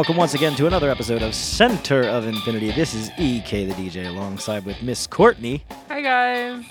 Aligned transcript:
welcome 0.00 0.16
once 0.16 0.32
again 0.32 0.54
to 0.54 0.66
another 0.66 0.88
episode 0.88 1.20
of 1.20 1.34
Center 1.34 2.04
of 2.04 2.26
Infinity. 2.26 2.70
This 2.70 2.94
is 2.94 3.10
EK 3.18 3.66
the 3.66 3.74
DJ 3.74 4.06
alongside 4.06 4.64
with 4.64 4.80
Miss 4.82 5.06
Courtney, 5.06 5.62
Hi 5.88 6.00
guys. 6.00 6.64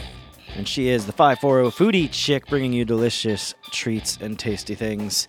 and 0.55 0.67
she 0.67 0.87
is 0.87 1.05
the 1.05 1.11
540 1.11 1.69
foodie 1.69 2.11
chick 2.11 2.47
bringing 2.47 2.73
you 2.73 2.85
delicious 2.85 3.53
treats 3.69 4.17
and 4.17 4.39
tasty 4.39 4.73
things. 4.73 5.27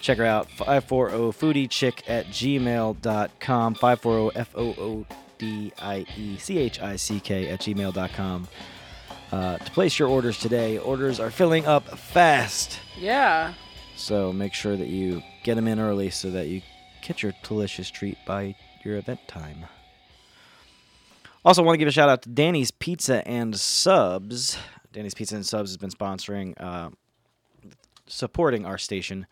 Check 0.00 0.18
her 0.18 0.26
out, 0.26 0.50
540 0.50 1.14
foodie 1.32 1.70
chick 1.70 2.04
at 2.06 2.26
gmail.com, 2.26 3.74
540 3.74 4.38
F 4.38 4.54
O 4.54 4.74
O 4.76 5.06
D 5.38 5.72
I 5.78 6.04
E 6.18 6.36
C 6.36 6.58
H 6.58 6.78
I 6.82 6.96
C 6.96 7.20
K 7.20 7.48
at 7.48 7.60
gmail.com. 7.60 8.48
Uh, 9.32 9.56
to 9.56 9.70
place 9.70 9.98
your 9.98 10.08
orders 10.08 10.38
today, 10.38 10.76
orders 10.76 11.18
are 11.18 11.30
filling 11.30 11.64
up 11.64 11.88
fast. 11.98 12.80
Yeah. 12.98 13.54
So 13.96 14.30
make 14.30 14.52
sure 14.52 14.76
that 14.76 14.88
you 14.88 15.22
get 15.42 15.54
them 15.54 15.66
in 15.68 15.80
early 15.80 16.10
so 16.10 16.30
that 16.32 16.48
you 16.48 16.60
get 17.06 17.22
your 17.22 17.32
delicious 17.42 17.90
treat 17.90 18.16
by 18.26 18.54
your 18.84 18.96
event 18.96 19.20
time. 19.28 19.66
Also, 21.44 21.62
want 21.62 21.74
to 21.74 21.78
give 21.78 21.88
a 21.88 21.92
shout 21.92 22.08
out 22.08 22.22
to 22.22 22.28
Danny's 22.28 22.70
Pizza 22.70 23.26
and 23.26 23.58
Subs. 23.58 24.56
Danny's 24.92 25.14
Pizza 25.14 25.34
and 25.36 25.46
Subs 25.46 25.70
has 25.70 25.78
been 25.78 25.90
sponsoring, 25.90 26.52
uh, 26.60 26.90
supporting 28.06 28.66
our 28.66 28.76
station 28.76 29.26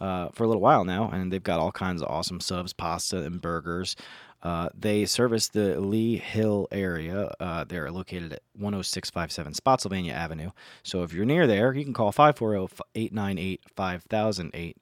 uh, 0.00 0.28
for 0.32 0.44
a 0.44 0.46
little 0.46 0.60
while 0.60 0.84
now, 0.84 1.08
and 1.10 1.32
they've 1.32 1.42
got 1.42 1.60
all 1.60 1.72
kinds 1.72 2.02
of 2.02 2.08
awesome 2.08 2.40
subs, 2.40 2.74
pasta, 2.74 3.22
and 3.22 3.40
burgers. 3.40 3.96
Uh, 4.42 4.68
they 4.78 5.06
service 5.06 5.48
the 5.48 5.80
Lee 5.80 6.18
Hill 6.18 6.68
area. 6.70 7.32
Uh, 7.40 7.64
they're 7.64 7.90
located 7.90 8.34
at 8.34 8.42
10657 8.58 9.54
Spotsylvania 9.54 10.12
Avenue. 10.12 10.50
So 10.82 11.02
if 11.02 11.14
you're 11.14 11.24
near 11.24 11.46
there, 11.46 11.72
you 11.72 11.84
can 11.84 11.94
call 11.94 12.12
540-898-5008 12.12 14.74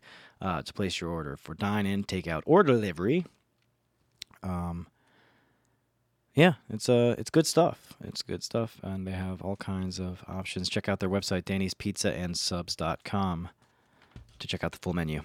uh, 0.42 0.60
to 0.60 0.72
place 0.72 1.00
your 1.00 1.10
order 1.10 1.36
for 1.36 1.54
dine-in, 1.54 2.04
takeout, 2.04 2.42
or 2.44 2.64
delivery. 2.64 3.24
Um, 4.42 4.88
yeah, 6.34 6.54
it's 6.68 6.88
uh, 6.88 7.14
it's 7.16 7.30
good 7.30 7.46
stuff. 7.46 7.94
It's 8.02 8.22
good 8.22 8.42
stuff, 8.42 8.80
and 8.82 9.06
they 9.06 9.12
have 9.12 9.40
all 9.42 9.56
kinds 9.56 10.00
of 10.00 10.24
options. 10.26 10.68
Check 10.68 10.88
out 10.88 10.98
their 10.98 11.08
website, 11.08 11.44
Danny's 11.44 11.74
Pizza 11.74 12.12
and 12.12 12.36
Subs.com, 12.36 13.50
to 14.40 14.46
check 14.46 14.64
out 14.64 14.72
the 14.72 14.78
full 14.78 14.94
menu. 14.94 15.22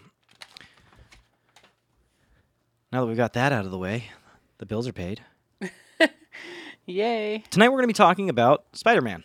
Now 2.92 3.02
that 3.02 3.08
we've 3.08 3.18
got 3.18 3.34
that 3.34 3.52
out 3.52 3.66
of 3.66 3.72
the 3.72 3.78
way, 3.78 4.12
the 4.60 4.66
bills 4.66 4.88
are 4.88 4.94
paid. 4.94 5.22
Yay. 6.86 7.44
Tonight 7.50 7.70
we're 7.70 7.78
going 7.78 7.84
to 7.84 7.88
be 7.88 7.94
talking 7.94 8.30
about 8.30 8.66
Spider-Man, 8.74 9.24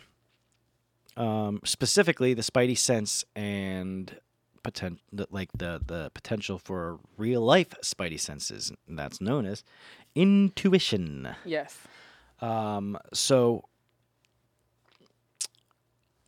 um, 1.17 1.61
specifically 1.65 2.35
the 2.35 2.43
Spidey 2.43 2.77
sense 2.79 3.25
and 3.37 4.19
poten- 4.65 4.99
the, 5.13 5.27
like 5.31 5.51
the 5.57 5.81
the 5.85 6.11
potential 6.15 6.59
for 6.59 6.99
real 7.17 7.41
life 7.41 7.75
Spidey 7.83 8.19
senses. 8.21 8.73
And 8.89 8.99
that's 8.99 9.21
known 9.21 9.47
as 9.47 9.65
intuition. 10.15 11.29
Yes. 11.45 11.79
Um, 12.41 12.99
so 13.13 13.65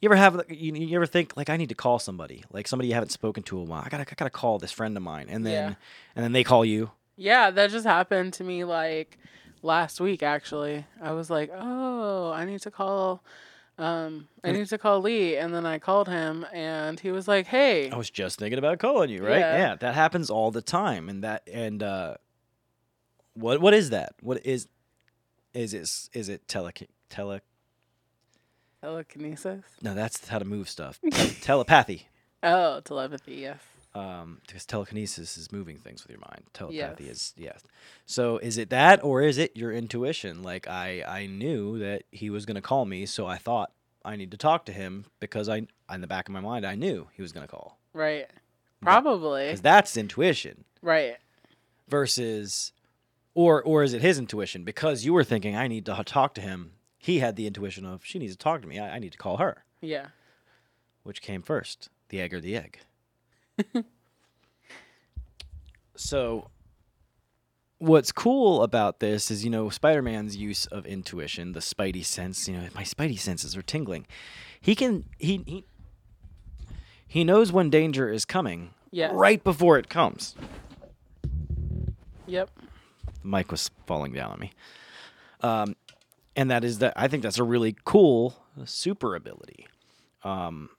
you 0.00 0.08
ever 0.08 0.16
have 0.16 0.42
you, 0.48 0.74
you 0.74 0.96
ever 0.96 1.06
think 1.06 1.36
like 1.36 1.48
I 1.48 1.56
need 1.56 1.70
to 1.70 1.74
call 1.74 1.98
somebody, 1.98 2.44
like 2.52 2.68
somebody 2.68 2.88
you 2.88 2.94
haven't 2.94 3.10
spoken 3.12 3.42
to 3.44 3.56
in 3.58 3.62
a 3.66 3.70
while. 3.70 3.82
I 3.84 3.88
gotta 3.88 4.02
I 4.10 4.14
gotta 4.14 4.30
call 4.30 4.58
this 4.58 4.72
friend 4.72 4.96
of 4.96 5.02
mine, 5.02 5.26
and 5.30 5.44
then 5.46 5.52
Yeah. 5.70 5.74
and 6.14 6.24
then 6.24 6.32
they 6.32 6.44
call 6.44 6.64
you. 6.64 6.90
Yeah, 7.16 7.50
that 7.50 7.70
just 7.70 7.86
happened 7.86 8.34
to 8.34 8.44
me 8.44 8.64
like 8.64 9.18
last 9.62 10.00
week 10.00 10.22
actually. 10.22 10.84
I 11.00 11.12
was 11.12 11.30
like, 11.30 11.50
"Oh, 11.54 12.30
I 12.32 12.44
need 12.44 12.60
to 12.62 12.70
call 12.70 13.22
um 13.78 14.28
I 14.42 14.52
need 14.52 14.66
to 14.68 14.78
call 14.78 15.00
Lee." 15.00 15.36
And 15.36 15.54
then 15.54 15.66
I 15.66 15.78
called 15.78 16.08
him 16.08 16.46
and 16.52 16.98
he 17.00 17.10
was 17.10 17.26
like, 17.28 17.46
"Hey." 17.46 17.90
I 17.90 17.96
was 17.96 18.10
just 18.10 18.38
thinking 18.38 18.58
about 18.58 18.78
calling 18.78 19.10
you, 19.10 19.22
right? 19.24 19.38
Yeah. 19.38 19.56
Yeah, 19.56 19.74
that 19.76 19.94
happens 19.94 20.30
all 20.30 20.50
the 20.50 20.62
time, 20.62 21.08
and 21.08 21.24
that 21.24 21.48
and 21.52 21.82
uh, 21.82 22.14
what 23.34 23.60
what 23.60 23.74
is 23.74 23.90
that? 23.90 24.14
What 24.20 24.44
is 24.46 24.68
is 25.52 25.74
it 25.74 25.88
is 26.16 26.28
it 26.28 26.46
tele 26.48 26.72
tele? 27.08 27.40
Telekinesis? 28.82 29.64
No, 29.80 29.94
that's 29.94 30.28
how 30.28 30.38
to 30.38 30.44
move 30.44 30.68
stuff. 30.68 31.00
Te- 31.10 31.30
telepathy. 31.40 32.08
Oh, 32.42 32.80
telepathy, 32.80 33.36
yes. 33.36 33.58
Um, 33.96 34.40
because 34.46 34.66
telekinesis 34.66 35.36
is 35.38 35.52
moving 35.52 35.76
things 35.78 36.02
with 36.02 36.10
your 36.10 36.18
mind. 36.20 36.42
Telepathy 36.52 37.04
Yes. 37.04 37.12
is 37.16 37.34
yes. 37.36 37.62
So 38.06 38.38
is 38.38 38.58
it 38.58 38.70
that, 38.70 39.04
or 39.04 39.22
is 39.22 39.38
it 39.38 39.56
your 39.56 39.72
intuition? 39.72 40.42
Like 40.42 40.66
I 40.66 41.02
I 41.06 41.26
knew 41.26 41.78
that 41.78 42.02
he 42.10 42.28
was 42.30 42.44
gonna 42.44 42.60
call 42.60 42.84
me, 42.86 43.06
so 43.06 43.26
I 43.26 43.36
thought 43.38 43.70
I 44.04 44.16
need 44.16 44.30
to 44.32 44.36
talk 44.36 44.64
to 44.66 44.72
him 44.72 45.04
because 45.20 45.48
I 45.48 45.66
in 45.92 46.00
the 46.00 46.06
back 46.08 46.28
of 46.28 46.32
my 46.32 46.40
mind 46.40 46.66
I 46.66 46.74
knew 46.74 47.06
he 47.14 47.22
was 47.22 47.30
gonna 47.32 47.46
call. 47.46 47.78
Right. 47.92 48.26
Probably. 48.82 49.46
Because 49.46 49.60
that's 49.62 49.96
intuition. 49.96 50.64
Right. 50.82 51.16
versus 51.88 52.72
or 53.34 53.62
or 53.62 53.82
is 53.82 53.92
it 53.94 54.02
his 54.02 54.18
intuition 54.18 54.64
because 54.64 55.04
you 55.04 55.12
were 55.12 55.24
thinking 55.24 55.54
i 55.56 55.66
need 55.68 55.84
to 55.86 56.02
talk 56.06 56.34
to 56.34 56.40
him 56.40 56.72
he 56.98 57.18
had 57.18 57.36
the 57.36 57.46
intuition 57.46 57.84
of 57.84 58.04
she 58.04 58.18
needs 58.18 58.32
to 58.32 58.38
talk 58.38 58.60
to 58.62 58.66
me 58.68 58.78
i, 58.78 58.96
I 58.96 58.98
need 58.98 59.12
to 59.12 59.18
call 59.18 59.36
her 59.38 59.64
Yeah. 59.80 60.06
which 61.02 61.20
came 61.20 61.42
first 61.42 61.88
the 62.08 62.20
egg 62.20 62.32
or 62.32 62.40
the 62.40 62.56
egg 62.56 62.78
so 65.96 66.50
what's 67.78 68.12
cool 68.12 68.62
about 68.62 69.00
this 69.00 69.30
is 69.30 69.44
you 69.44 69.50
know 69.50 69.68
spider-man's 69.68 70.36
use 70.36 70.66
of 70.66 70.86
intuition 70.86 71.52
the 71.52 71.60
spidey 71.60 72.04
sense 72.04 72.48
you 72.48 72.56
know 72.56 72.66
my 72.74 72.82
spidey 72.82 73.18
senses 73.18 73.56
are 73.56 73.62
tingling 73.62 74.06
he 74.60 74.74
can 74.74 75.04
he 75.18 75.42
he, 75.46 75.64
he 77.06 77.24
knows 77.24 77.52
when 77.52 77.70
danger 77.70 78.10
is 78.10 78.24
coming 78.24 78.70
Yes. 78.90 79.10
right 79.12 79.42
before 79.42 79.76
it 79.78 79.88
comes 79.88 80.34
Yep. 82.26 82.48
the 83.22 83.28
mic 83.28 83.50
was 83.50 83.70
falling 83.86 84.12
down 84.14 84.30
on 84.32 84.40
me. 84.40 84.50
Um, 85.42 85.76
and 86.34 86.50
that 86.50 86.64
is 86.64 86.78
that 86.78 86.94
I 86.96 87.06
think 87.06 87.22
that's 87.22 87.38
a 87.38 87.44
really 87.44 87.76
cool 87.84 88.34
super 88.64 89.14
ability. 89.14 89.66
Um, 90.22 90.70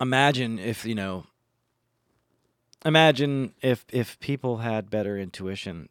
imagine 0.00 0.58
if 0.58 0.84
you 0.84 0.94
know. 0.94 1.26
Imagine 2.84 3.52
if 3.62 3.84
if 3.90 4.18
people 4.20 4.58
had 4.58 4.90
better 4.90 5.18
intuition, 5.18 5.88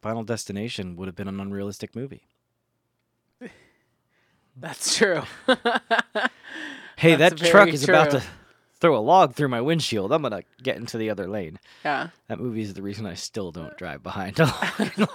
Final 0.00 0.22
Destination 0.24 0.96
would 0.96 1.06
have 1.06 1.16
been 1.16 1.28
an 1.28 1.40
unrealistic 1.40 1.94
movie. 1.94 2.22
That's 4.56 4.96
true. 4.96 5.22
Hey, 6.96 7.14
That's 7.14 7.40
that 7.40 7.48
truck 7.48 7.68
is 7.68 7.84
about 7.88 8.10
to 8.10 8.24
throw 8.80 8.96
a 8.96 8.98
log 8.98 9.34
through 9.34 9.46
my 9.46 9.60
windshield. 9.60 10.10
I'm 10.12 10.20
gonna 10.20 10.42
get 10.60 10.78
into 10.78 10.98
the 10.98 11.10
other 11.10 11.28
lane. 11.28 11.60
yeah. 11.84 12.08
That 12.26 12.40
movie 12.40 12.62
is 12.62 12.74
the 12.74 12.82
reason 12.82 13.06
I 13.06 13.14
still 13.14 13.52
don't 13.52 13.76
drive 13.76 14.02
behind 14.02 14.36
long, 14.40 14.50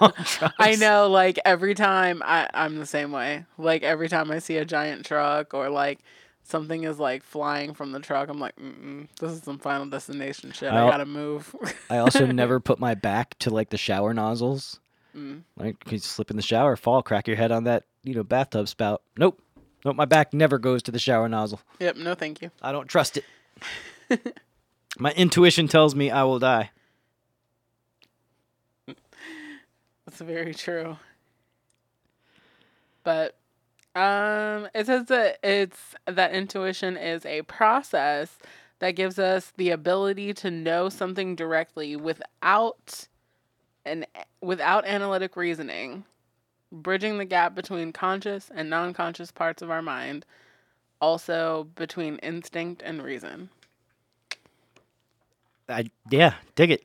long 0.00 0.12
trucks. 0.24 0.54
I 0.58 0.76
know, 0.76 1.10
like 1.10 1.38
every 1.44 1.74
time 1.74 2.22
I, 2.24 2.48
I'm 2.54 2.78
the 2.78 2.86
same 2.86 3.12
way. 3.12 3.44
Like 3.58 3.82
every 3.82 4.08
time 4.08 4.30
I 4.30 4.38
see 4.38 4.56
a 4.56 4.64
giant 4.64 5.04
truck 5.04 5.52
or 5.52 5.68
like 5.68 5.98
something 6.44 6.84
is 6.84 6.98
like 7.00 7.22
flying 7.24 7.74
from 7.74 7.90
the 7.92 7.98
truck, 8.00 8.28
I'm 8.28 8.38
like, 8.38 8.54
Mm-mm, 8.56 9.08
this 9.20 9.32
is 9.32 9.42
some 9.42 9.58
Final 9.58 9.86
Destination 9.86 10.52
shit. 10.52 10.72
I 10.72 10.78
I'll- 10.78 10.90
gotta 10.90 11.06
move. 11.06 11.54
I 11.90 11.98
also 11.98 12.26
never 12.32 12.60
put 12.60 12.78
my 12.78 12.94
back 12.94 13.36
to 13.40 13.50
like 13.50 13.70
the 13.70 13.78
shower 13.78 14.14
nozzles. 14.14 14.78
Mm. 15.16 15.42
Like 15.56 15.76
you 15.90 15.98
slip 15.98 16.30
in 16.30 16.36
the 16.36 16.42
shower, 16.42 16.76
fall, 16.76 17.02
crack 17.02 17.26
your 17.28 17.36
head 17.36 17.52
on 17.52 17.64
that, 17.64 17.84
you 18.02 18.14
know, 18.14 18.24
bathtub 18.24 18.68
spout. 18.68 19.02
Nope. 19.16 19.40
Nope, 19.84 19.96
my 19.96 20.06
back 20.06 20.32
never 20.32 20.58
goes 20.58 20.82
to 20.84 20.90
the 20.90 20.98
shower 20.98 21.28
nozzle. 21.28 21.60
Yep, 21.78 21.96
no 21.96 22.14
thank 22.14 22.40
you. 22.40 22.50
I 22.62 22.72
don't 22.72 22.88
trust 22.88 23.18
it. 23.18 23.24
my 24.98 25.12
intuition 25.12 25.68
tells 25.68 25.94
me 25.94 26.10
I 26.10 26.22
will 26.24 26.38
die. 26.38 26.70
That's 28.86 30.20
very 30.20 30.54
true. 30.54 30.96
But 33.02 33.36
um 33.94 34.68
it 34.74 34.86
says 34.86 35.06
that 35.06 35.38
it's 35.42 35.94
that 36.06 36.32
intuition 36.32 36.96
is 36.96 37.24
a 37.26 37.42
process 37.42 38.38
that 38.80 38.92
gives 38.92 39.18
us 39.18 39.52
the 39.56 39.70
ability 39.70 40.34
to 40.34 40.50
know 40.50 40.88
something 40.88 41.36
directly 41.36 41.96
without 41.96 43.06
an 43.84 44.04
without 44.40 44.84
analytic 44.86 45.36
reasoning, 45.36 46.04
bridging 46.72 47.18
the 47.18 47.24
gap 47.24 47.54
between 47.54 47.92
conscious 47.92 48.50
and 48.54 48.68
non-conscious 48.68 49.30
parts 49.30 49.62
of 49.62 49.70
our 49.70 49.82
mind, 49.82 50.26
also 51.00 51.68
between 51.74 52.16
instinct 52.18 52.82
and 52.84 53.02
reason. 53.02 53.48
I 55.68 55.90
yeah, 56.10 56.34
dig 56.54 56.70
it. 56.70 56.84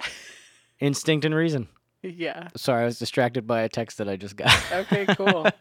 Instinct 0.80 1.24
and 1.24 1.34
reason. 1.34 1.68
Yeah. 2.02 2.48
Sorry, 2.56 2.82
I 2.82 2.86
was 2.86 2.98
distracted 2.98 3.46
by 3.46 3.62
a 3.62 3.68
text 3.68 3.98
that 3.98 4.08
I 4.08 4.16
just 4.16 4.36
got. 4.36 4.52
Okay, 4.72 5.06
cool. 5.16 5.46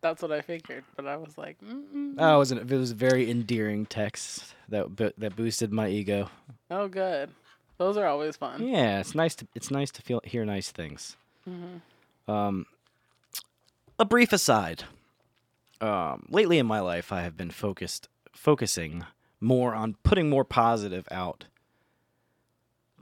That's 0.00 0.20
what 0.20 0.32
I 0.32 0.42
figured, 0.42 0.84
but 0.96 1.06
I 1.06 1.16
was 1.16 1.38
like, 1.38 1.56
Mm-mm. 1.62 2.16
oh, 2.18 2.36
it 2.36 2.38
was, 2.38 2.52
an, 2.52 2.58
it 2.58 2.70
was 2.70 2.90
a 2.90 2.94
very 2.94 3.30
endearing 3.30 3.86
text 3.86 4.54
that 4.68 4.94
bo- 4.94 5.12
that 5.16 5.34
boosted 5.34 5.72
my 5.72 5.88
ego. 5.88 6.28
oh, 6.70 6.88
good. 6.88 7.30
Those 7.78 7.96
are 7.96 8.06
always 8.06 8.36
fun. 8.36 8.66
Yeah, 8.66 9.00
it's 9.00 9.14
nice 9.14 9.34
to 9.36 9.46
it's 9.54 9.70
nice 9.70 9.90
to 9.92 10.02
feel 10.02 10.20
hear 10.24 10.44
nice 10.44 10.70
things. 10.70 11.16
hmm 11.44 11.78
Um, 12.28 12.66
a 13.98 14.04
brief 14.04 14.32
aside. 14.32 14.84
Um, 15.80 16.26
lately 16.28 16.58
in 16.58 16.66
my 16.66 16.80
life, 16.80 17.10
I 17.10 17.22
have 17.22 17.36
been 17.36 17.50
focused 17.50 18.08
focusing 18.32 19.04
more 19.40 19.74
on 19.74 19.96
putting 20.02 20.28
more 20.28 20.44
positive 20.44 21.08
out 21.10 21.46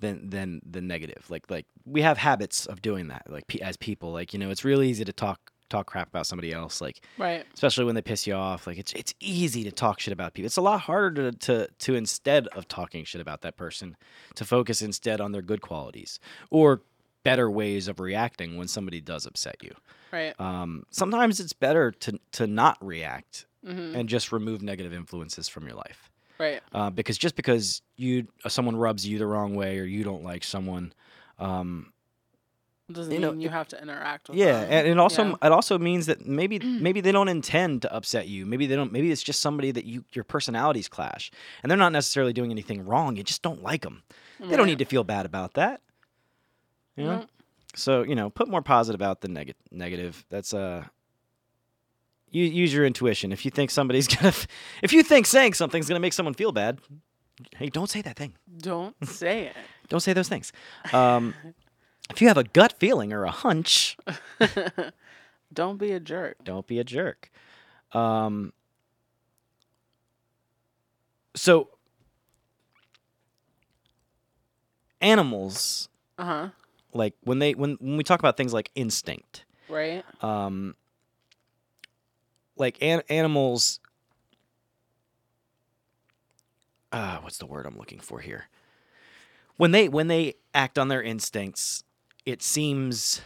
than 0.03 0.29
than 0.29 0.61
the 0.71 0.83
negative. 0.83 1.25
Like 1.31 1.51
like 1.51 1.65
we 1.87 2.03
have 2.03 2.19
habits 2.19 2.67
of 2.67 2.83
doing 2.83 3.09
that. 3.09 3.23
Like 3.31 3.47
pe- 3.47 3.61
as 3.61 3.79
people, 3.79 4.13
like 4.13 4.35
you 4.35 4.39
know, 4.39 4.51
it's 4.51 4.65
really 4.65 4.89
easy 4.91 5.05
to 5.07 5.13
talk 5.15 5.51
talk 5.71 5.87
crap 5.87 6.09
about 6.09 6.27
somebody 6.27 6.53
else. 6.53 6.83
Like 6.83 7.01
Right. 7.17 7.47
especially 7.55 7.87
when 7.87 7.95
they 7.95 8.03
piss 8.03 8.27
you 8.27 8.35
off. 8.35 8.67
Like 8.67 8.77
it's 8.77 8.93
it's 8.93 9.15
easy 9.21 9.65
to 9.65 9.73
talk 9.73 10.01
shit 10.01 10.13
about 10.13 10.35
people. 10.35 10.45
It's 10.47 10.59
a 10.59 10.61
lot 10.61 10.81
harder 10.83 11.31
to 11.33 11.39
to 11.39 11.69
to 11.79 11.95
instead 11.95 12.47
of 12.49 12.69
talking 12.69 13.05
shit 13.05 13.23
about 13.23 13.41
that 13.41 13.57
person, 13.57 13.97
to 14.35 14.45
focus 14.45 14.83
instead 14.83 15.19
on 15.23 15.33
their 15.33 15.41
good 15.41 15.63
qualities 15.63 16.21
or 16.51 16.83
better 17.25 17.49
ways 17.51 17.87
of 17.89 18.01
reacting 18.01 18.57
when 18.59 18.67
somebody 18.69 19.01
does 19.01 19.25
upset 19.27 19.57
you. 19.63 19.73
Right. 20.13 20.39
Um, 20.41 20.83
sometimes 20.91 21.41
it's 21.41 21.55
better 21.55 21.91
to 21.93 22.19
to 22.33 22.47
not 22.47 22.77
react 22.85 23.47
hmm 23.65 23.95
and 23.95 24.09
just 24.09 24.33
remove 24.33 24.61
negative 24.61 24.93
influences 24.93 25.49
from 25.49 25.67
your 25.67 25.77
life. 25.77 26.11
Right. 26.43 26.61
Uh, 26.73 26.91
because 26.91 27.17
just 27.19 27.37
because 27.37 27.83
you 27.97 28.27
uh, 28.45 28.49
someone 28.49 28.77
rubs 28.77 29.07
you 29.07 29.19
the 29.19 29.27
wrong 29.27 29.55
way 29.55 29.79
or 29.79 29.85
you 29.85 30.03
don't 30.05 30.25
like 30.25 30.43
someone, 30.45 30.93
um, 31.39 31.93
Doesn't 32.91 33.13
You 33.13 33.21
know, 33.21 33.31
mean 33.33 33.41
you 33.41 33.49
have 33.49 33.69
to 33.69 33.81
interact 33.81 34.29
with 34.29 34.37
yeah, 34.39 34.61
them. 34.65 34.73
and 34.73 34.87
it 34.89 34.99
also 34.99 35.23
Yeah. 35.25 35.35
it 35.47 35.53
also 35.53 35.79
means 35.79 36.07
that 36.07 36.27
maybe 36.27 36.59
maybe 36.59 37.01
they 37.01 37.13
don't 37.13 37.29
intend 37.29 37.83
to 37.83 37.95
upset 37.95 38.27
you. 38.29 38.45
Maybe 38.45 38.67
they 38.67 38.75
don't. 38.77 38.93
Maybe 38.93 39.11
it's 39.13 39.23
just 39.23 39.41
somebody 39.41 39.71
that 39.71 39.85
you 39.85 40.05
your 40.13 40.25
personalities 40.25 40.89
clash, 40.89 41.31
and 41.63 41.71
they're 41.71 41.79
not 41.87 41.93
necessarily 41.93 42.33
doing 42.33 42.51
anything 42.51 42.85
wrong. 42.85 43.17
You 43.17 43.23
just 43.23 43.43
don't 43.43 43.63
like 43.63 43.83
them. 43.83 44.03
They 44.41 44.57
don't 44.57 44.67
need 44.67 44.81
to 44.81 44.85
feel 44.95 45.05
bad 45.05 45.25
about 45.27 45.55
that. 45.55 45.81
You 46.97 47.05
know. 47.05 47.17
No. 47.19 47.27
So 47.75 48.03
you 48.03 48.15
know, 48.17 48.29
put 48.31 48.49
more 48.49 48.63
positive 48.63 49.01
out 49.01 49.21
than 49.21 49.33
neg- 49.35 49.55
negative. 49.71 50.25
That's 50.29 50.53
uh. 50.53 50.85
You 52.33 52.45
use 52.45 52.73
your 52.75 52.85
intuition. 52.85 53.31
If 53.33 53.45
you 53.45 53.51
think 53.51 53.71
somebody's 53.71 54.09
gonna, 54.15 54.29
f- 54.29 54.47
if 54.83 54.93
you 54.93 55.03
think 55.03 55.27
saying 55.27 55.55
something's 55.55 55.87
gonna 55.87 56.01
make 56.01 56.13
someone 56.15 56.35
feel 56.35 56.51
bad, 56.53 56.81
hey, 57.57 57.69
don't 57.69 57.89
say 57.91 58.03
that 58.03 58.17
thing. 58.17 58.35
Don't 58.59 58.97
say 59.07 59.45
it. 59.47 59.57
Don't 59.89 60.01
say 60.01 60.13
those 60.13 60.29
things. 60.29 60.53
Um, 60.93 61.35
if 62.11 62.21
you 62.23 62.29
have 62.29 62.39
a 62.39 62.45
gut 62.45 62.75
feeling 62.79 63.13
or 63.13 63.25
a 63.25 63.31
hunch, 63.31 63.97
Don't 65.53 65.77
be 65.79 65.93
a 65.93 66.01
jerk. 66.01 66.37
don't 66.43 66.67
be 66.67 66.79
a 66.79 66.85
jerk. 66.85 67.31
Um, 67.93 68.55
so, 71.37 71.69
animals, 75.01 75.89
Uh 76.19 76.25
huh. 76.25 76.49
like 76.95 77.15
when 77.23 77.39
they 77.39 77.53
when 77.55 77.77
when 77.81 77.97
we 77.97 78.05
talk 78.05 78.21
about 78.21 78.37
things 78.37 78.53
like 78.53 78.71
instinct, 78.75 79.45
Right. 79.69 80.05
um, 80.23 80.75
like 82.63 82.79
an- 82.81 83.03
animals. 83.11 83.81
Uh, 86.91 87.19
what's 87.19 87.39
the 87.39 87.47
word 87.47 87.67
I'm 87.67 87.77
looking 87.77 88.01
for 88.01 88.21
here? 88.21 88.47
When 89.57 89.73
they 89.73 89.89
when 89.89 90.07
they 90.09 90.35
act 90.55 90.79
on 90.79 90.89
their 90.89 91.03
instincts, 91.03 91.85
it 92.25 92.43
seems 92.43 93.21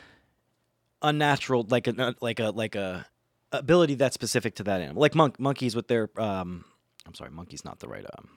unnatural, 1.03 1.67
like 1.69 1.87
a 1.87 2.15
like 2.21 2.41
a 2.41 2.51
like 2.51 2.75
a 2.75 3.07
ability 3.53 3.95
that's 3.95 4.15
specific 4.15 4.57
to 4.57 4.65
that 4.65 4.81
animal. 4.81 5.01
Like 5.01 5.15
monk 5.15 5.39
monkeys 5.39 5.77
with 5.77 5.89
their 5.89 6.11
um, 6.17 6.65
I'm 7.07 7.15
sorry, 7.15 7.31
monkey's 7.31 7.65
not 7.65 7.79
the 7.79 7.89
right 7.89 8.05
um. 8.19 8.31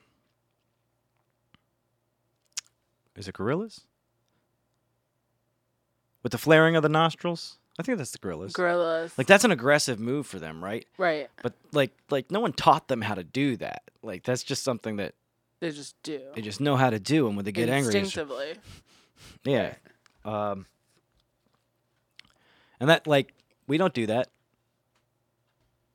Is 3.16 3.28
it 3.28 3.34
gorillas? 3.34 3.81
With 6.24 6.31
the 6.31 6.38
flaring 6.38 6.75
of 6.75 6.84
the 6.84 6.90
nostrils? 6.90 7.58
I 7.79 7.81
think 7.81 7.97
that's 7.97 8.11
the 8.11 8.17
gorillas. 8.17 8.51
Gorillas. 8.51 9.17
Like 9.17 9.25
that's 9.27 9.45
an 9.45 9.51
aggressive 9.51 10.01
move 10.01 10.27
for 10.27 10.37
them, 10.37 10.61
right? 10.61 10.85
right. 10.97 11.29
But 11.41 11.53
like 11.71 11.91
like 12.09 12.29
no 12.29 12.41
one 12.41 12.51
taught 12.51 12.89
them 12.89 13.01
how 13.01 13.15
to 13.15 13.23
do 13.23 13.55
that. 13.57 13.83
Like 14.03 14.23
that's 14.23 14.43
just 14.43 14.63
something 14.63 14.97
that 14.97 15.15
They 15.61 15.71
just 15.71 15.95
do. 16.03 16.19
they 16.35 16.41
just 16.41 16.59
know 16.59 16.75
how 16.75 16.89
to 16.89 16.99
do 16.99 17.25
and 17.27 17.37
when 17.37 17.45
they 17.45 17.53
get 17.53 17.69
angry 17.69 17.95
Instinctively. 17.97 18.55
yeah. 19.45 19.75
Um 20.25 20.65
and 22.81 22.89
that 22.89 23.07
like 23.07 23.33
we 23.65 23.77
don't 23.77 23.93
do 23.93 24.07
that. 24.07 24.27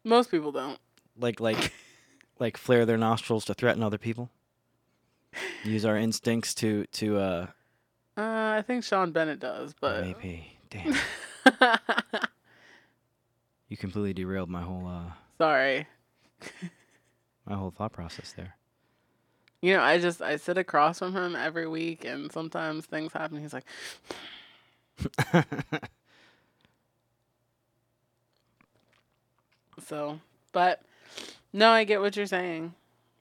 Most 0.05 0.31
people 0.31 0.53
don't. 0.53 0.79
Like 1.19 1.39
like 1.39 1.71
like 2.39 2.57
flare 2.57 2.87
their 2.87 2.97
nostrils 2.99 3.45
to 3.45 3.53
threaten 3.55 3.83
other 3.83 3.99
people. 3.99 4.31
Use 5.65 5.85
our 5.85 5.99
instincts 5.99 6.55
to 6.55 6.87
to 6.93 7.19
uh 7.19 7.47
Uh, 8.17 8.23
I 8.59 8.65
think 8.67 8.85
Sean 8.85 9.13
Bennett 9.13 9.41
does, 9.41 9.75
but 9.79 10.01
maybe 10.03 10.57
damn. 10.71 10.95
You 13.69 13.77
completely 13.77 14.13
derailed 14.15 14.49
my 14.51 14.63
whole 14.63 14.87
uh 14.87 15.11
sorry. 15.39 15.89
my 17.47 17.57
whole 17.57 17.73
thought 17.73 17.93
process 17.93 18.33
there. 18.33 18.55
You 19.61 19.75
know, 19.75 19.83
I 19.83 19.99
just 19.99 20.23
I 20.23 20.37
sit 20.37 20.59
across 20.59 21.01
from 21.01 21.13
him 21.13 21.35
every 21.35 21.67
week, 21.67 22.05
and 22.05 22.31
sometimes 22.31 22.87
things 22.87 23.13
happen. 23.13 23.41
He's 23.41 23.53
like, 23.53 23.65
so, 29.85 30.21
but 30.53 30.83
no, 31.53 31.71
I 31.71 31.85
get 31.85 32.01
what 32.01 32.15
you're 32.15 32.27
saying. 32.27 32.75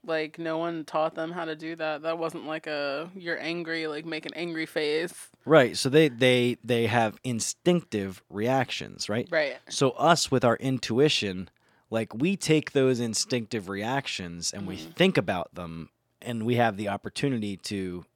Like, 0.06 0.38
no 0.38 0.58
one 0.58 0.84
taught 0.84 1.14
them 1.14 1.32
how 1.32 1.46
to 1.46 1.56
do 1.56 1.74
that. 1.76 2.02
That 2.02 2.18
wasn't 2.18 2.46
like 2.46 2.66
a 2.66 3.10
you're 3.16 3.40
angry, 3.40 3.86
like 3.86 4.04
make 4.04 4.26
an 4.26 4.34
angry 4.34 4.66
face. 4.66 5.30
Right. 5.46 5.76
So 5.76 5.88
they 5.88 6.08
they 6.08 6.56
they 6.64 6.86
have 6.86 7.18
instinctive 7.22 8.22
reactions, 8.30 9.08
right? 9.08 9.28
Right. 9.30 9.56
So 9.68 9.90
us 9.90 10.30
with 10.30 10.44
our 10.44 10.56
intuition, 10.56 11.50
like 11.90 12.14
we 12.14 12.36
take 12.36 12.72
those 12.72 12.98
instinctive 13.00 13.68
reactions 13.68 14.52
and 14.52 14.66
we 14.66 14.76
Mhm. 14.78 14.94
think 14.96 15.16
about 15.18 15.54
them 15.54 15.90
and 16.22 16.44
we 16.46 16.54
have 16.56 16.76
the 16.78 16.88
opportunity 16.88 17.56
to 17.58 18.06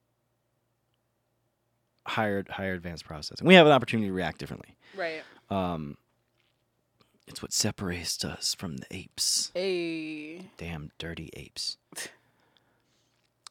higher 2.07 2.45
higher 2.49 2.73
advanced 2.73 3.05
processing. 3.05 3.47
We 3.47 3.55
have 3.55 3.67
an 3.67 3.73
opportunity 3.73 4.09
to 4.09 4.13
react 4.15 4.39
differently. 4.39 4.75
Right. 4.97 5.23
Um 5.51 5.99
it's 7.27 7.43
what 7.43 7.53
separates 7.53 8.25
us 8.25 8.55
from 8.55 8.79
the 8.79 8.87
apes. 8.91 9.53
A. 9.55 10.39
Damn 10.57 10.93
dirty 10.97 11.29
apes. 11.35 11.77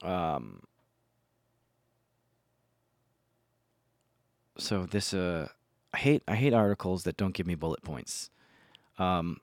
Um 0.01 0.63
so 4.57 4.85
this 4.85 5.13
uh 5.13 5.47
I 5.93 5.97
hate 5.97 6.23
I 6.27 6.35
hate 6.35 6.53
articles 6.53 7.03
that 7.03 7.17
don't 7.17 7.33
give 7.33 7.47
me 7.47 7.55
bullet 7.55 7.83
points. 7.83 8.29
Um 8.97 9.39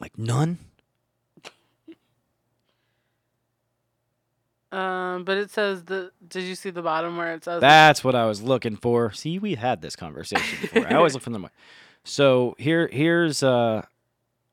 like 0.00 0.18
none? 0.18 0.58
Um, 4.72 5.24
but 5.24 5.36
it 5.36 5.50
says 5.50 5.84
the. 5.84 6.12
Did 6.26 6.44
you 6.44 6.54
see 6.54 6.70
the 6.70 6.80
bottom 6.80 7.18
where 7.18 7.34
it 7.34 7.44
says? 7.44 7.60
That's 7.60 8.02
what 8.02 8.14
I 8.14 8.24
was 8.24 8.40
looking 8.40 8.76
for. 8.76 9.12
See, 9.12 9.38
we 9.38 9.54
had 9.54 9.82
this 9.82 9.94
conversation 9.94 10.60
before. 10.62 10.86
I 10.90 10.94
always 10.94 11.12
look 11.14 11.22
for 11.22 11.28
them. 11.28 11.46
So 12.04 12.56
here 12.58 12.88
here's 12.90 13.42
uh 13.42 13.82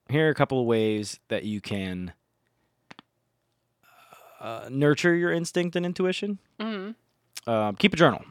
here 0.09 0.27
are 0.27 0.29
a 0.29 0.35
couple 0.35 0.59
of 0.59 0.65
ways 0.65 1.21
that 1.29 1.45
you 1.45 1.61
can 1.61 2.11
uh, 4.41 4.67
nurture 4.69 5.15
your 5.15 5.31
instinct 5.31 5.75
and 5.75 5.85
intuition. 5.85 6.39
Mm-hmm. 6.59 7.49
um, 7.49 7.75
keep 7.75 7.93
a 7.93 7.97
journal. 7.97 8.23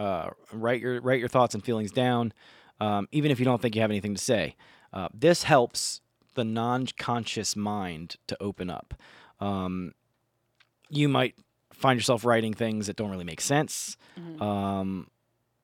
Uh, 0.00 0.30
write 0.52 0.80
your 0.80 0.98
write 1.02 1.20
your 1.20 1.28
thoughts 1.28 1.54
and 1.54 1.62
feelings 1.62 1.92
down, 1.92 2.32
um, 2.80 3.06
even 3.12 3.30
if 3.30 3.38
you 3.38 3.44
don't 3.44 3.60
think 3.60 3.74
you 3.74 3.82
have 3.82 3.90
anything 3.90 4.14
to 4.14 4.22
say. 4.32 4.56
Uh, 4.94 5.08
this 5.12 5.42
helps 5.42 6.00
the 6.34 6.44
non-conscious 6.44 7.54
mind 7.54 8.16
to 8.26 8.34
open 8.40 8.70
up. 8.70 8.94
Um, 9.40 9.92
you 10.88 11.06
might 11.08 11.34
find 11.72 11.98
yourself 11.98 12.24
writing 12.24 12.54
things 12.54 12.86
that 12.86 12.96
don't 12.96 13.10
really 13.10 13.24
make 13.24 13.40
sense, 13.42 13.96
Mhm. 14.18 14.40
um, 14.40 15.08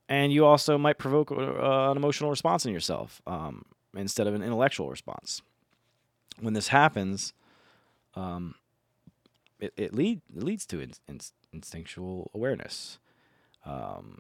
and 0.09 0.33
you 0.33 0.45
also 0.45 0.77
might 0.77 0.99
provoke 0.99 1.31
uh, 1.33 1.91
an 1.91 1.97
emotional 1.97 2.29
response 2.31 2.67
in 2.67 2.73
yourself 2.75 3.23
um, 3.27 3.65
instead 3.95 4.27
of 4.27 4.35
an 4.35 4.43
intellectual 4.43 4.91
response. 4.91 5.41
When 6.41 6.53
this 6.53 6.69
happens, 6.69 7.33
um, 8.15 8.55
it, 9.59 9.73
it 9.79 9.95
lead 9.95 10.21
it 10.37 10.43
leads 10.43 10.67
to 10.67 10.81
in, 10.81 10.93
in, 11.09 11.21
instinctual 11.53 12.31
awareness. 12.35 12.99
Um, 13.65 14.19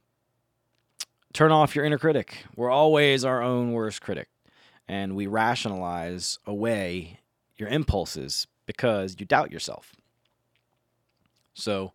turn 1.37 1.52
off 1.52 1.76
your 1.76 1.85
inner 1.85 1.99
critic. 1.99 2.47
We're 2.57 2.71
always 2.71 3.23
our 3.23 3.43
own 3.43 3.73
worst 3.73 4.00
critic, 4.00 4.28
and 4.88 5.14
we 5.14 5.26
rationalize 5.26 6.38
away 6.47 7.21
your 7.59 7.69
impulses 7.69 8.47
because 8.64 9.16
you 9.19 9.26
doubt 9.26 9.52
yourself. 9.52 9.93
So, 11.52 11.93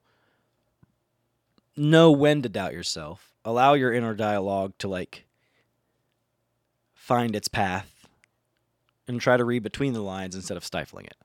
know 1.75 2.11
when 2.11 2.43
to 2.43 2.49
doubt 2.49 2.73
yourself. 2.73 3.33
Allow 3.43 3.73
your 3.73 3.91
inner 3.91 4.13
dialogue 4.13 4.73
to 4.77 4.87
like 4.87 5.25
find 6.93 7.35
its 7.35 7.47
path, 7.47 8.07
and 9.07 9.19
try 9.19 9.37
to 9.37 9.43
read 9.43 9.63
between 9.63 9.93
the 9.93 10.01
lines 10.01 10.35
instead 10.35 10.55
of 10.55 10.63
stifling 10.63 11.05
it. 11.05 11.17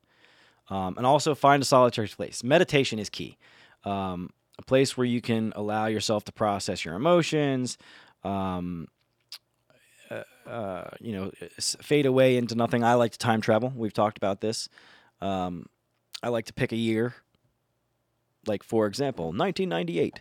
Um, 0.71 0.95
and 0.97 1.05
also 1.07 1.35
find 1.35 1.63
a 1.63 1.67
solitary 1.67 2.09
place. 2.09 2.43
Meditation 2.43 2.99
is 2.99 3.11
key. 3.11 3.37
Um, 3.85 4.31
a 4.59 4.63
place 4.63 4.97
where 4.97 5.05
you 5.05 5.21
can 5.21 5.53
allow 5.55 5.85
yourself 5.85 6.25
to 6.25 6.33
process 6.33 6.85
your 6.85 6.95
emotions, 6.95 7.77
um, 8.25 8.89
uh, 10.11 10.23
uh, 10.49 10.91
you 11.01 11.13
know, 11.13 11.31
fade 11.59 12.07
away 12.07 12.37
into 12.37 12.55
nothing. 12.55 12.85
I 12.85 12.95
like 12.95 13.13
to 13.13 13.19
time 13.19 13.41
travel. 13.41 13.73
We've 13.75 13.93
talked 13.93 14.19
about 14.19 14.41
this. 14.41 14.69
Um, 15.21 15.67
I 16.23 16.29
like 16.29 16.47
to 16.47 16.53
pick 16.53 16.73
a 16.73 16.77
year. 16.77 17.15
Like 18.47 18.63
for 18.63 18.87
example, 18.87 19.27
1998. 19.27 20.21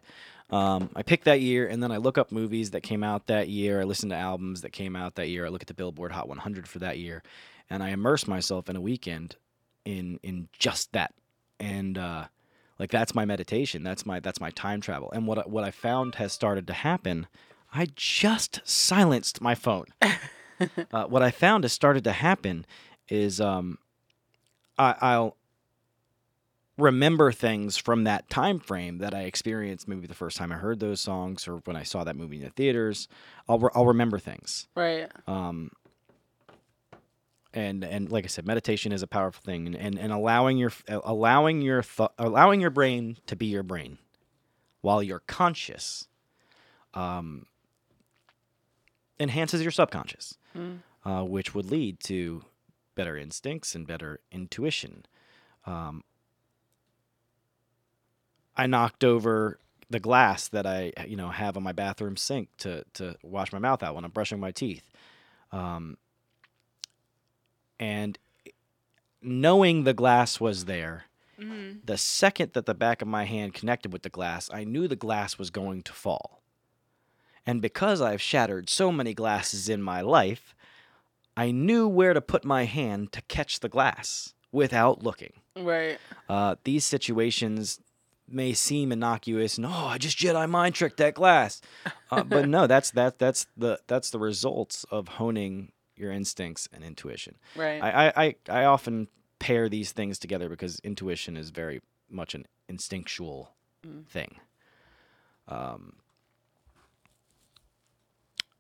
Um, 0.50 0.90
I 0.96 1.02
pick 1.02 1.24
that 1.24 1.42
year, 1.42 1.68
and 1.68 1.82
then 1.82 1.92
I 1.92 1.98
look 1.98 2.18
up 2.18 2.32
movies 2.32 2.72
that 2.72 2.82
came 2.82 3.04
out 3.04 3.28
that 3.28 3.50
year. 3.50 3.82
I 3.82 3.84
listen 3.84 4.10
to 4.10 4.16
albums 4.16 4.62
that 4.62 4.72
came 4.72 4.96
out 4.96 5.16
that 5.16 5.30
year. 5.30 5.46
I 5.46 5.50
look 5.50 5.64
at 5.64 5.68
the 5.68 5.74
Billboard 5.74 6.12
Hot 6.12 6.28
100 6.28 6.68
for 6.68 6.80
that 6.80 7.00
year, 7.00 7.24
and 7.70 7.82
I 7.82 7.90
immerse 7.90 8.28
myself 8.28 8.70
in 8.70 8.76
a 8.76 8.82
weekend 8.82 9.38
in 9.86 10.20
in 10.24 10.50
just 10.58 10.92
that. 10.94 11.14
And 11.60 11.98
uh, 11.98 12.26
like 12.80 12.92
that's 12.92 13.16
my 13.16 13.26
meditation. 13.26 13.84
That's 13.84 14.06
my 14.06 14.20
that's 14.20 14.42
my 14.42 14.52
time 14.52 14.82
travel. 14.82 15.12
And 15.12 15.26
what 15.26 15.50
what 15.50 15.64
I 15.64 15.72
found 15.72 16.16
has 16.16 16.34
started 16.34 16.68
to 16.68 16.74
happen. 16.74 17.28
I 17.76 17.88
just 17.96 18.62
silenced 18.64 19.42
my 19.42 19.54
phone. 19.54 19.86
uh, 20.02 21.06
what 21.06 21.22
I 21.22 21.32
found 21.32 21.64
has 21.64 21.74
started 21.74 22.04
to 22.06 22.14
happen 22.14 22.66
is 23.10 23.42
um, 23.42 23.78
I, 24.78 24.96
I'll 25.02 25.38
remember 26.78 27.32
things 27.32 27.78
from 27.78 28.04
that 28.04 28.30
time 28.30 28.60
frame 28.60 28.98
that 29.00 29.14
I 29.14 29.22
experienced 29.22 29.88
maybe 29.88 30.08
the 30.08 30.14
first 30.14 30.38
time 30.38 30.52
I 30.52 30.56
heard 30.56 30.80
those 30.80 31.02
songs 31.02 31.48
or 31.48 31.58
when 31.66 31.76
I 31.76 31.84
saw 31.84 32.04
that 32.04 32.16
movie 32.16 32.38
in 32.38 32.44
the 32.44 32.50
theaters. 32.50 33.08
I'll 33.48 33.60
re- 33.60 33.70
I'll 33.74 33.86
remember 33.86 34.20
things. 34.20 34.68
Right. 34.76 35.10
Um, 35.28 35.72
and 37.54 37.84
and 37.84 38.12
like 38.12 38.26
I 38.26 38.28
said, 38.28 38.46
meditation 38.46 38.92
is 38.92 39.02
a 39.02 39.08
powerful 39.08 39.42
thing, 39.44 39.66
and 39.68 39.76
and, 39.76 39.98
and 39.98 40.12
allowing 40.12 40.58
your 40.58 40.72
allowing 40.90 41.62
your 41.62 41.82
th- 41.82 42.10
allowing 42.20 42.60
your 42.60 42.70
brain 42.70 43.18
to 43.28 43.36
be 43.36 43.46
your 43.46 43.64
brain, 43.64 43.98
while 44.82 45.02
you're 45.02 45.24
conscious, 45.26 46.08
um, 46.94 47.46
enhances 49.20 49.62
your 49.62 49.72
subconscious, 49.72 50.38
Mm. 50.56 50.80
uh, 51.06 51.24
which 51.24 51.54
would 51.56 51.66
lead 51.72 52.00
to 52.02 52.46
better 52.96 53.18
instincts 53.18 53.76
and 53.76 53.86
better 53.88 54.20
intuition. 54.32 55.06
Um, 55.66 56.04
I 58.56 58.68
knocked 58.68 59.04
over 59.04 59.60
the 59.90 60.00
glass 60.00 60.48
that 60.48 60.66
I 60.66 60.92
you 61.08 61.16
know 61.16 61.30
have 61.30 61.58
on 61.58 61.64
my 61.64 61.72
bathroom 61.74 62.18
sink 62.18 62.50
to 62.60 62.84
to 62.94 63.16
wash 63.24 63.52
my 63.52 63.60
mouth 63.60 63.84
out 63.84 63.96
when 63.96 64.06
I'm 64.06 64.12
brushing 64.12 64.40
my 64.40 64.52
teeth. 64.52 64.90
Um, 65.52 65.98
and 67.80 68.18
knowing 69.22 69.84
the 69.84 69.94
glass 69.94 70.40
was 70.40 70.66
there, 70.66 71.06
Mm. 71.40 71.86
the 71.86 71.98
second 71.98 72.54
that 72.54 72.66
the 72.66 72.74
back 72.74 73.02
of 73.02 73.10
my 73.10 73.26
hand 73.26 73.54
connected 73.54 73.92
with 73.92 74.04
the 74.04 74.10
glass, 74.10 74.50
I 74.54 74.64
knew 74.64 74.88
the 74.88 74.96
glass 74.96 75.38
was 75.38 75.50
going 75.50 75.84
to 75.84 75.92
fall. 75.92 76.42
And 77.46 77.62
because 77.62 78.02
I've 78.02 78.22
shattered 78.22 78.70
so 78.70 78.92
many 78.92 79.14
glasses 79.14 79.70
in 79.70 79.82
my 79.82 80.02
life, 80.02 80.56
I 81.38 81.52
knew 81.52 81.88
where 81.88 82.14
to 82.14 82.22
put 82.22 82.44
my 82.46 82.64
hand 82.66 83.12
to 83.14 83.22
catch 83.24 83.60
the 83.60 83.70
glass 83.70 84.34
without 84.52 85.04
looking. 85.04 85.34
Right. 85.56 86.00
Uh, 86.28 86.56
these 86.64 86.86
situations 86.86 87.80
may 88.28 88.54
seem 88.54 88.92
innocuous 88.92 89.58
and 89.58 89.66
oh, 89.68 89.70
I 89.70 89.98
just 90.00 90.18
Jedi 90.18 90.50
mind 90.50 90.74
tricked 90.76 90.98
that 90.98 91.14
glass, 91.14 91.62
uh, 92.10 92.24
but 92.34 92.48
no, 92.48 92.66
that's 92.66 92.90
that 92.92 93.20
that's 93.20 93.46
the 93.56 93.80
that's 93.88 94.10
the 94.10 94.18
results 94.20 94.84
of 94.90 95.08
honing 95.08 95.72
your 95.96 96.12
instincts 96.12 96.68
and 96.74 96.84
intuition. 96.84 97.36
Right. 97.56 97.82
I, 97.82 98.08
I, 98.08 98.24
I, 98.26 98.36
I 98.62 98.66
often 98.66 99.08
pair 99.40 99.70
these 99.70 99.92
things 99.92 100.18
together 100.18 100.50
because 100.50 100.80
intuition 100.80 101.38
is 101.38 101.52
very 101.52 101.82
much 102.10 102.34
an 102.34 102.46
instinctual 102.68 103.52
Mm. 103.86 104.08
thing. 104.08 104.40
Um, 105.48 105.94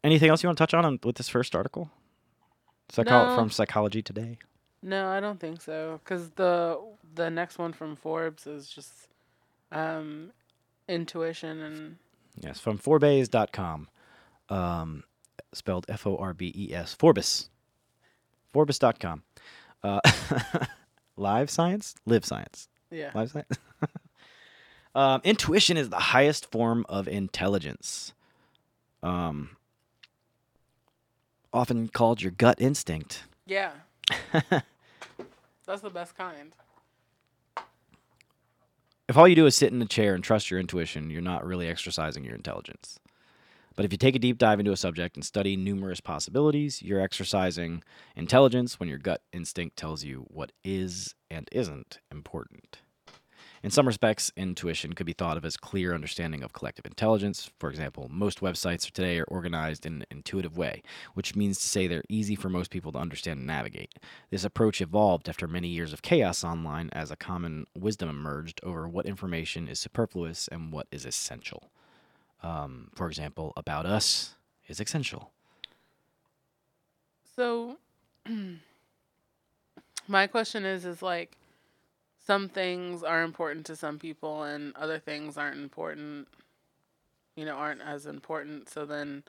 anything 0.05 0.29
else 0.29 0.43
you 0.43 0.47
want 0.47 0.57
to 0.57 0.61
touch 0.61 0.73
on, 0.73 0.85
on 0.85 0.99
with 1.03 1.15
this 1.17 1.27
first 1.29 1.55
article? 1.55 1.89
Psycho- 2.89 3.29
No. 3.29 3.35
From 3.35 3.49
Psychology 3.49 4.01
Today. 4.01 4.37
No, 4.81 5.07
I 5.07 5.19
don't 5.19 5.39
think 5.39 5.61
so. 5.61 5.99
Cause 6.05 6.29
the 6.35 6.79
the 7.15 7.29
next 7.29 7.57
one 7.57 7.73
from 7.73 7.95
Forbes 7.95 8.45
is 8.45 8.67
just 8.69 8.91
um, 9.71 10.31
intuition 10.87 11.61
and 11.61 11.97
Yes, 12.39 12.59
from 12.59 12.77
Forbes.com. 12.77 13.87
Um, 14.49 15.03
spelled 15.53 15.85
F 15.89 16.05
O 16.05 16.17
R 16.17 16.33
B 16.33 16.53
E 16.55 16.73
S. 16.73 16.93
Forbes. 16.93 17.49
Forbes.com. 18.53 19.23
Uh, 19.83 19.99
live 21.17 21.49
science? 21.49 21.95
Live 22.05 22.25
science. 22.25 22.67
yeah. 22.91 23.11
Live 23.15 23.31
science? 23.31 23.57
um, 24.95 25.21
intuition 25.23 25.77
is 25.77 25.89
the 25.89 25.97
highest 25.97 26.51
form 26.51 26.85
of 26.89 27.07
intelligence. 27.07 28.13
Um, 29.01 29.57
often 31.55 31.87
called 31.87 32.21
your 32.21 32.31
gut 32.31 32.59
instinct. 32.59 33.23
Yeah. 33.45 33.71
That's 35.65 35.81
the 35.81 35.89
best 35.89 36.15
kind. 36.15 36.51
if 39.07 39.17
all 39.17 39.27
you 39.27 39.35
do 39.35 39.45
is 39.45 39.55
sit 39.55 39.71
in 39.71 39.81
a 39.81 39.85
chair 39.85 40.13
and 40.13 40.23
trust 40.23 40.51
your 40.51 40.59
intuition, 40.59 41.09
you're 41.09 41.21
not 41.21 41.45
really 41.45 41.67
exercising 41.67 42.23
your 42.23 42.35
intelligence. 42.35 42.99
But 43.75 43.85
if 43.85 43.91
you 43.91 43.97
take 43.97 44.15
a 44.15 44.19
deep 44.19 44.37
dive 44.37 44.59
into 44.59 44.71
a 44.71 44.77
subject 44.77 45.15
and 45.15 45.25
study 45.25 45.55
numerous 45.55 45.99
possibilities, 45.99 46.81
you're 46.81 47.01
exercising 47.01 47.83
intelligence 48.15 48.79
when 48.79 48.87
your 48.87 48.97
gut 48.97 49.21
instinct 49.33 49.75
tells 49.75 50.03
you 50.03 50.25
what 50.29 50.51
is 50.63 51.13
and 51.29 51.49
isn't 51.51 51.99
important. 52.11 52.79
In 53.65 53.71
some 53.71 53.87
respects, 53.87 54.31
intuition 54.37 54.93
could 54.93 55.07
be 55.07 55.13
thought 55.13 55.37
of 55.37 55.43
as 55.43 55.57
clear 55.57 55.95
understanding 55.95 56.43
of 56.43 56.53
collective 56.53 56.85
intelligence. 56.85 57.49
For 57.57 57.71
example, 57.71 58.07
most 58.11 58.39
websites 58.39 58.85
today 58.91 59.17
are 59.17 59.23
organized 59.23 59.87
in 59.87 59.93
an 59.93 60.05
intuitive 60.11 60.55
way, 60.55 60.83
which 61.15 61.35
means 61.35 61.57
to 61.57 61.65
say 61.65 61.87
they're 61.87 62.03
easy 62.07 62.35
for 62.35 62.47
most 62.47 62.69
people 62.69 62.91
to 62.91 62.99
understand 62.99 63.39
and 63.39 63.47
navigate. 63.47 63.95
This 64.29 64.43
approach 64.43 64.81
evolved 64.81 65.27
after 65.27 65.47
many 65.47 65.67
years 65.67 65.93
of 65.93 66.03
chaos 66.03 66.43
online 66.43 66.91
as 66.93 67.09
a 67.09 67.15
common 67.15 67.65
wisdom 67.75 68.07
emerged 68.07 68.59
over 68.61 68.87
what 68.87 69.07
information 69.07 69.67
is 69.67 69.79
superfluous 69.79 70.47
and 70.49 70.71
what 70.71 70.85
is 70.91 71.03
essential. 71.03 71.71
Um, 72.43 72.91
for 72.93 73.07
example, 73.07 73.51
about 73.57 73.87
us 73.87 74.35
is 74.67 74.79
essential. 74.79 75.31
So 77.35 77.77
my 80.07 80.27
question 80.27 80.65
is 80.65 80.85
is 80.85 81.01
like 81.01 81.39
some 82.25 82.49
things 82.49 83.03
are 83.03 83.23
important 83.23 83.65
to 83.65 83.75
some 83.75 83.99
people 83.99 84.43
and 84.43 84.75
other 84.75 84.99
things 84.99 85.37
aren't 85.37 85.57
important 85.59 86.27
you 87.35 87.45
know 87.45 87.55
aren't 87.55 87.81
as 87.81 88.05
important 88.05 88.69
so 88.69 88.85
then 88.85 89.23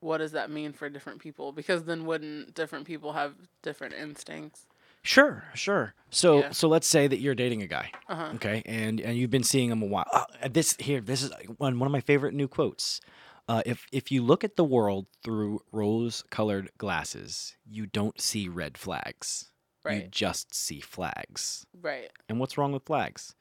what 0.00 0.18
does 0.18 0.32
that 0.32 0.50
mean 0.50 0.72
for 0.72 0.88
different 0.88 1.18
people 1.20 1.52
because 1.52 1.84
then 1.84 2.04
wouldn't 2.04 2.54
different 2.54 2.86
people 2.86 3.12
have 3.12 3.34
different 3.62 3.94
instincts 3.94 4.66
Sure, 5.06 5.44
sure. 5.52 5.94
So, 6.08 6.38
Yeah. 6.38 6.50
so 6.52 6.66
let's 6.66 6.86
say 6.86 7.06
that 7.06 7.18
you're 7.18 7.34
dating 7.34 7.60
a 7.62 7.66
guy, 7.66 7.90
uh-huh 8.08 8.32
okay, 8.36 8.62
and 8.64 8.98
and 9.00 9.18
you've 9.18 9.30
been 9.30 9.44
seeing 9.44 9.70
him 9.70 9.82
a 9.82 9.86
while. 9.86 10.06
Uh, 10.10 10.24
this 10.50 10.74
here, 10.78 11.02
this 11.02 11.22
is 11.22 11.30
one 11.58 11.78
one 11.78 11.86
of 11.86 11.92
my 11.92 12.00
favorite 12.00 12.32
new 12.32 12.48
quotes. 12.48 13.02
Uh, 13.46 13.60
if 13.66 13.84
if 13.92 14.10
you 14.10 14.22
look 14.22 14.44
at 14.44 14.56
the 14.56 14.64
world 14.64 15.06
through 15.22 15.60
rose-colored 15.72 16.70
glasses, 16.78 17.54
you 17.68 17.84
don't 17.84 18.18
see 18.18 18.48
red 18.48 18.78
flags. 18.78 19.50
You 19.92 20.08
just 20.08 20.54
see 20.54 20.80
flags. 20.80 21.66
right 21.82 22.10
And 22.28 22.40
what's 22.40 22.56
wrong 22.56 22.72
with 22.72 22.84
flags? 22.84 23.34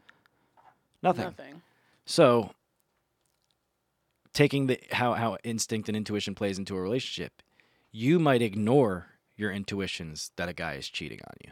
Nothing. 1.01 1.25
nothing 1.25 1.61
So, 2.05 2.51
taking 4.33 4.67
the 4.67 4.79
how 4.91 5.13
how 5.13 5.37
instinct 5.43 5.87
and 5.89 5.95
intuition 5.95 6.35
plays 6.35 6.57
into 6.57 6.75
a 6.75 6.81
relationship, 6.81 7.41
you 7.91 8.19
might 8.19 8.41
ignore 8.41 9.07
your 9.35 9.51
intuitions 9.51 10.31
that 10.35 10.49
a 10.49 10.53
guy 10.53 10.73
is 10.73 10.87
cheating 10.89 11.19
on 11.27 11.33
you 11.43 11.51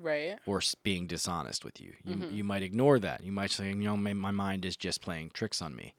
right 0.00 0.38
or 0.46 0.62
being 0.82 1.06
dishonest 1.06 1.64
with 1.64 1.80
you. 1.80 1.94
You 2.04 2.16
Mhm. 2.16 2.32
you 2.32 2.44
might 2.44 2.62
ignore 2.62 2.98
that. 3.00 3.22
You 3.22 3.32
might 3.32 3.50
say, 3.50 3.68
you 3.68 3.74
know, 3.74 3.96
my, 3.96 4.14
my 4.14 4.30
mind 4.30 4.64
is 4.64 4.76
just 4.76 5.00
playing 5.00 5.30
tricks 5.30 5.60
on 5.60 5.74
me. 5.74 5.94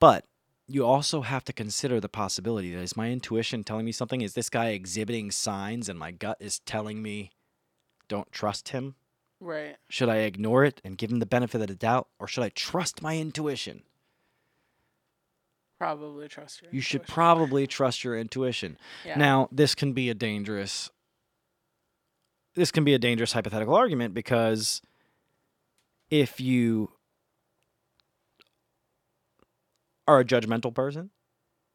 But 0.00 0.24
you 0.68 0.84
also 0.84 1.22
have 1.22 1.44
to 1.44 1.52
consider 1.52 1.98
the 1.98 2.08
possibility 2.10 2.74
that 2.74 2.82
is 2.82 2.96
my 2.96 3.10
intuition 3.10 3.64
telling 3.64 3.86
me 3.86 3.92
something? 3.92 4.20
Is 4.20 4.34
this 4.34 4.50
guy 4.50 4.68
exhibiting 4.68 5.30
signs 5.30 5.88
and 5.88 5.98
my 5.98 6.10
gut 6.10 6.36
is 6.40 6.58
telling 6.60 7.02
me 7.02 7.30
don't 8.08 8.30
trust 8.30 8.68
him? 8.70 8.94
right 9.40 9.76
Should 9.88 10.08
I 10.08 10.16
ignore 10.18 10.64
it 10.64 10.80
and 10.84 10.98
give 10.98 11.10
him 11.12 11.20
the 11.20 11.26
benefit 11.26 11.60
of 11.60 11.68
the 11.68 11.74
doubt 11.74 12.08
or 12.18 12.26
should 12.26 12.44
I 12.44 12.48
trust 12.50 13.02
my 13.02 13.16
intuition? 13.16 13.82
probably 15.78 16.26
trust 16.28 16.60
your 16.60 16.72
You 16.72 16.80
should 16.80 17.06
probably 17.06 17.66
trust 17.66 18.02
your 18.02 18.18
intuition. 18.18 18.76
yeah. 19.04 19.16
Now, 19.16 19.48
this 19.52 19.74
can 19.76 19.92
be 19.92 20.10
a 20.10 20.14
dangerous 20.14 20.90
this 22.54 22.72
can 22.72 22.82
be 22.82 22.94
a 22.94 22.98
dangerous 22.98 23.32
hypothetical 23.32 23.74
argument 23.76 24.12
because 24.12 24.82
if 26.10 26.40
you 26.40 26.90
are 30.08 30.18
a 30.20 30.24
judgmental 30.24 30.74
person, 30.74 31.10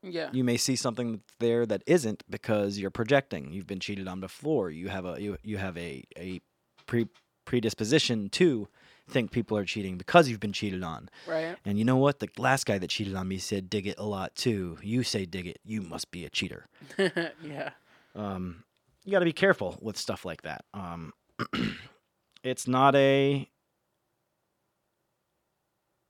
yeah 0.01 0.29
you 0.33 0.43
may 0.43 0.57
see 0.57 0.75
something 0.75 1.21
there 1.39 1.65
that 1.65 1.81
isn't 1.87 2.23
because 2.29 2.77
you're 2.77 2.91
projecting. 2.91 3.53
You've 3.53 3.67
been 3.67 3.79
cheated 3.79 4.07
on 4.07 4.19
before. 4.19 4.69
You 4.69 4.89
have 4.89 5.05
a 5.05 5.21
you, 5.21 5.37
you 5.43 5.57
have 5.57 5.77
a 5.77 6.03
a 6.17 6.41
pre 6.85 7.07
predisposition 7.45 8.29
to 8.29 8.67
think 9.09 9.31
people 9.31 9.57
are 9.57 9.65
cheating 9.65 9.97
because 9.97 10.29
you've 10.29 10.39
been 10.39 10.53
cheated 10.53 10.83
on. 10.83 11.09
right 11.27 11.57
And 11.65 11.77
you 11.77 11.85
know 11.85 11.97
what? 11.97 12.19
The 12.19 12.29
last 12.37 12.65
guy 12.65 12.77
that 12.77 12.89
cheated 12.89 13.15
on 13.15 13.27
me 13.27 13.37
said 13.37 13.69
dig 13.69 13.87
it 13.87 13.97
a 13.97 14.05
lot 14.05 14.35
too. 14.35 14.77
You 14.81 15.03
say 15.03 15.25
dig 15.25 15.47
it, 15.47 15.59
you 15.63 15.81
must 15.81 16.11
be 16.11 16.25
a 16.25 16.29
cheater. 16.29 16.67
yeah 16.97 17.71
Um, 18.15 18.63
you 19.03 19.11
got 19.11 19.19
to 19.19 19.25
be 19.25 19.33
careful 19.33 19.77
with 19.81 19.97
stuff 19.97 20.25
like 20.25 20.43
that. 20.43 20.65
Um, 20.73 21.13
it's 22.43 22.67
not 22.67 22.95
a 22.95 23.49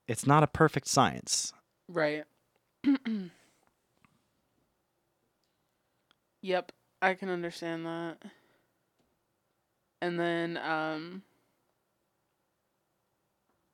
it's 0.08 0.28
not 0.28 0.44
a 0.44 0.48
perfect 0.48 0.88
science. 0.88 1.54
Right. 1.88 2.26
yep, 6.42 6.72
I 7.02 7.14
can 7.16 7.30
understand 7.30 7.86
that. 7.86 8.18
And 10.02 10.20
then 10.20 10.58
um 10.58 11.24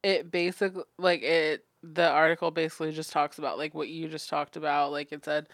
it 0.03 0.31
basically 0.31 0.83
like 0.97 1.21
it 1.23 1.65
the 1.83 2.09
article 2.09 2.51
basically 2.51 2.91
just 2.91 3.11
talks 3.11 3.37
about 3.37 3.57
like 3.57 3.73
what 3.73 3.89
you 3.89 4.07
just 4.07 4.29
talked 4.29 4.55
about 4.55 4.91
like 4.91 5.11
it 5.11 5.23
said 5.25 5.47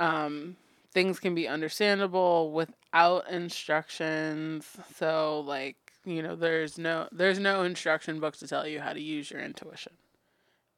um 0.00 0.56
things 0.92 1.20
can 1.20 1.34
be 1.34 1.48
understandable 1.48 2.52
without 2.52 3.28
instructions 3.30 4.66
so 4.96 5.40
like 5.46 5.76
you 6.04 6.22
know 6.22 6.36
there's 6.36 6.78
no 6.78 7.08
there's 7.12 7.38
no 7.40 7.62
instruction 7.64 8.20
book 8.20 8.36
to 8.36 8.48
tell 8.48 8.66
you 8.66 8.80
how 8.80 8.92
to 8.92 9.00
use 9.02 9.30
your 9.30 9.40
intuition 9.40 9.92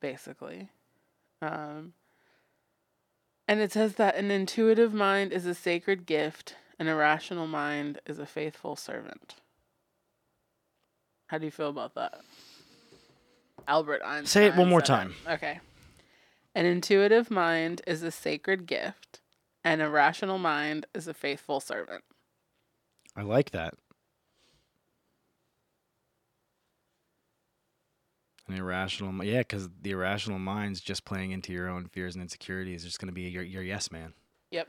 basically 0.01 0.69
um 1.43 1.93
and 3.49 3.61
it 3.61 3.73
says 3.73 3.97
that 3.97 4.15
an 4.17 4.31
intuitive 4.31 4.95
mind 4.95 5.33
is 5.33 5.45
a 5.45 5.55
sacred 5.55 6.07
gift 6.07 6.57
and 6.79 6.89
a 6.89 6.95
rational 6.95 7.47
mind 7.47 8.01
is 8.07 8.19
a 8.19 8.27
faithful 8.27 8.77
servant 8.77 9.35
how 11.27 11.39
do 11.39 11.45
you 11.45 11.51
feel 11.51 11.69
about 11.69 11.95
that 11.95 12.21
Albert 13.69 14.03
Einstein. 14.05 14.27
Say 14.27 14.47
it 14.47 14.57
one 14.57 14.69
more 14.69 14.81
time. 14.81 15.15
Okay. 15.29 15.61
An 16.55 16.67
intuitive 16.67 17.31
mind 17.31 17.81
is 17.87 18.03
a 18.03 18.11
sacred 18.11 18.67
gift, 18.67 19.21
and 19.65 19.81
a 19.81 19.89
rational 19.89 20.39
mind 20.39 20.87
is 20.95 21.09
a 21.09 21.15
faithful 21.15 21.61
servant. 21.61 22.05
I 23.17 23.23
like 23.23 23.51
that. 23.53 23.75
An 28.49 28.55
irrational, 28.55 29.25
yeah, 29.25 29.39
because 29.39 29.69
the 29.83 29.93
irrational 29.93 30.39
mind's 30.39 30.81
just 30.81 31.05
playing 31.05 31.31
into 31.31 31.53
your 31.53 31.69
own 31.69 31.87
fears 31.87 32.15
and 32.17 32.23
insecurities. 32.23 32.83
It's 32.83 32.93
just 32.93 33.01
gonna 33.01 33.13
be 33.13 33.23
your 33.23 33.43
your 33.45 33.63
yes 33.63 33.91
man. 33.93 34.15
Yep. 34.51 34.69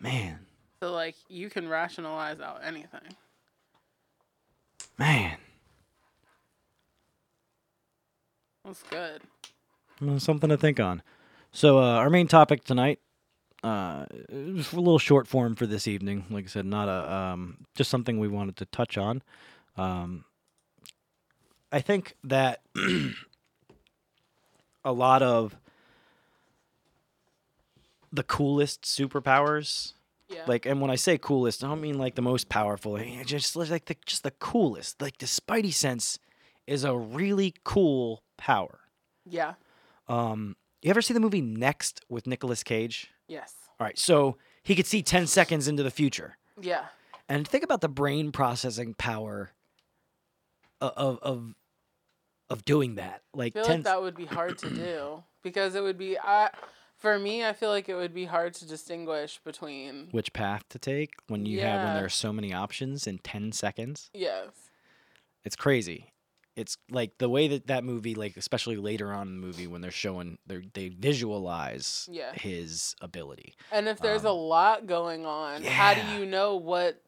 Man, 0.00 0.40
So 0.80 0.92
like 0.92 1.14
you 1.28 1.48
can 1.50 1.68
rationalize 1.68 2.40
out 2.40 2.60
anything. 2.64 3.00
man, 4.98 5.36
That's 8.64 8.82
good. 8.84 9.22
Well, 10.00 10.18
something 10.20 10.50
to 10.50 10.56
think 10.56 10.80
on. 10.80 11.02
So 11.52 11.78
uh, 11.78 11.82
our 11.96 12.10
main 12.10 12.26
topic 12.28 12.64
tonight, 12.64 12.98
uh, 13.62 14.06
a 14.30 14.34
little 14.34 14.98
short 14.98 15.28
form 15.28 15.54
for 15.54 15.66
this 15.66 15.86
evening. 15.86 16.24
Like 16.30 16.44
I 16.44 16.48
said, 16.48 16.66
not 16.66 16.88
a 16.88 17.12
um, 17.12 17.58
just 17.74 17.90
something 17.90 18.18
we 18.18 18.28
wanted 18.28 18.56
to 18.56 18.64
touch 18.66 18.96
on. 18.98 19.22
Um, 19.76 20.24
I 21.72 21.80
think 21.80 22.14
that 22.24 22.60
a 24.84 24.92
lot 24.92 25.22
of 25.22 25.56
the 28.12 28.22
coolest 28.22 28.82
superpowers 28.82 29.94
Yeah. 30.28 30.44
like 30.46 30.66
and 30.66 30.80
when 30.80 30.90
i 30.90 30.96
say 30.96 31.16
coolest 31.18 31.64
i 31.64 31.68
don't 31.68 31.80
mean 31.80 31.96
like 31.98 32.14
the 32.14 32.20
most 32.22 32.48
powerful 32.48 32.96
I 32.96 33.00
mean, 33.04 33.24
just 33.24 33.56
like 33.56 33.86
the 33.86 33.96
just 34.06 34.22
the 34.22 34.32
coolest 34.32 35.00
like 35.00 35.16
the 35.18 35.26
spidey 35.26 35.72
sense 35.72 36.18
is 36.66 36.84
a 36.84 36.94
really 36.96 37.54
cool 37.64 38.22
power 38.36 38.80
yeah. 39.24 39.54
um 40.08 40.56
you 40.82 40.90
ever 40.90 41.00
see 41.00 41.14
the 41.14 41.20
movie 41.20 41.40
next 41.40 42.04
with 42.08 42.26
Nicolas 42.26 42.62
cage 42.62 43.10
Yes. 43.28 43.54
all 43.80 43.86
right 43.86 43.98
so 43.98 44.36
he 44.62 44.74
could 44.74 44.86
see 44.86 45.02
10 45.02 45.26
seconds 45.26 45.66
into 45.68 45.82
the 45.82 45.90
future 45.90 46.36
Yeah. 46.60 46.84
and 47.30 47.48
think 47.48 47.64
about 47.64 47.80
the 47.80 47.88
brain 47.88 48.30
processing 48.32 48.92
power 48.94 49.52
o- 50.82 50.92
of 50.96 51.18
of 51.22 51.54
of 52.52 52.64
doing 52.64 52.94
that 52.96 53.22
like 53.34 53.52
I 53.56 53.58
feel 53.60 53.64
10 53.64 53.76
like 53.76 53.84
that 53.84 54.02
would 54.02 54.16
be 54.16 54.26
hard 54.26 54.58
to 54.58 54.70
do 54.70 55.22
because 55.42 55.74
it 55.74 55.82
would 55.82 55.98
be 55.98 56.18
I 56.18 56.50
for 56.96 57.18
me 57.18 57.44
I 57.44 57.52
feel 57.52 57.70
like 57.70 57.88
it 57.88 57.94
would 57.94 58.14
be 58.14 58.26
hard 58.26 58.54
to 58.54 58.66
distinguish 58.66 59.40
between 59.44 60.08
which 60.12 60.32
path 60.32 60.68
to 60.70 60.78
take 60.78 61.10
when 61.28 61.46
you 61.46 61.60
have 61.60 61.82
when 61.82 61.94
there 61.94 62.04
are 62.04 62.08
so 62.10 62.32
many 62.32 62.52
options 62.52 63.06
in 63.06 63.18
10 63.18 63.52
seconds? 63.52 64.10
Yes. 64.12 64.50
it's 65.44 65.56
crazy. 65.56 66.12
It's 66.54 66.76
like 66.90 67.16
the 67.16 67.30
way 67.30 67.48
that 67.48 67.66
that 67.68 67.82
movie 67.82 68.14
like 68.14 68.36
especially 68.36 68.76
later 68.76 69.10
on 69.12 69.28
in 69.28 69.40
the 69.40 69.46
movie 69.46 69.66
when 69.66 69.80
they're 69.80 69.90
showing 69.90 70.36
they 70.46 70.68
they 70.74 70.88
visualize 70.88 72.08
Yeah. 72.12 72.34
his 72.34 72.94
ability. 73.00 73.54
And 73.72 73.88
if 73.88 74.00
there's 74.00 74.24
a 74.24 74.28
Um, 74.30 74.36
lot 74.36 74.86
going 74.86 75.24
on, 75.24 75.62
how 75.64 75.94
do 75.94 76.02
you 76.12 76.26
know 76.26 76.56
what 76.56 77.00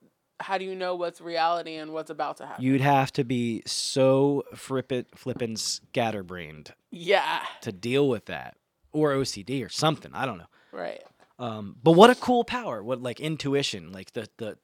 how 0.45 0.59
do 0.59 0.65
you 0.65 0.75
know 0.75 0.95
what's 0.95 1.21
reality 1.21 1.75
and 1.77 1.93
what's 1.93 2.11
about 2.11 2.37
to 2.39 2.47
happen? 2.47 2.65
you'd 2.65 2.81
have 2.81 3.11
to 3.13 3.25
be 3.25 3.63
so 3.67 4.43
frippin 4.55 5.05
flippin 5.15 5.57
scatterbrained 5.57 6.73
yeah. 6.91 7.43
to 7.63 7.73
deal 7.73 8.09
with 8.09 8.27
that 8.27 8.57
or 8.93 9.13
ocd 9.15 9.65
or 9.65 9.69
something 9.69 10.11
i 10.15 10.25
don't 10.27 10.39
know 10.39 10.51
Right. 10.73 11.03
um 11.39 11.77
but 11.83 11.93
what 11.93 12.11
a 12.11 12.15
cool 12.15 12.45
power 12.45 12.83
what 12.83 13.03
like 13.03 13.21
intuition 13.21 13.91
like 13.93 14.13
the 14.13 14.29
the 14.39 14.59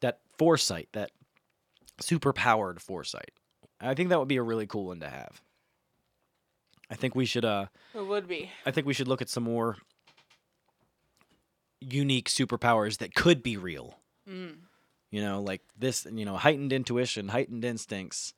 that 0.00 0.18
foresight 0.38 0.88
that 0.92 1.10
super 2.00 2.32
powered 2.32 2.80
foresight 2.82 3.30
i 3.80 3.94
think 3.94 4.08
that 4.10 4.18
would 4.18 4.28
be 4.28 4.36
a 4.36 4.42
really 4.42 4.66
cool 4.66 4.86
one 4.86 5.00
to 5.00 5.08
have 5.08 5.40
i 6.90 6.94
think 6.96 7.14
we 7.14 7.24
should 7.24 7.44
uh 7.44 7.66
It 7.94 8.06
would 8.06 8.26
be. 8.28 8.50
I 8.66 8.70
think 8.72 8.86
we 8.86 8.94
should 8.94 9.08
look 9.08 9.22
at 9.22 9.28
some 9.30 9.44
more 9.44 9.76
unique 11.80 12.28
superpowers 12.28 12.98
that 12.98 13.14
could 13.14 13.42
be 13.42 13.56
real. 13.56 13.98
Mm. 14.28 14.56
You 15.14 15.20
know, 15.22 15.40
like 15.40 15.62
this, 15.78 16.06
you 16.12 16.24
know, 16.24 16.36
heightened 16.36 16.72
intuition, 16.72 17.28
heightened 17.28 17.64
instincts. 17.64 18.34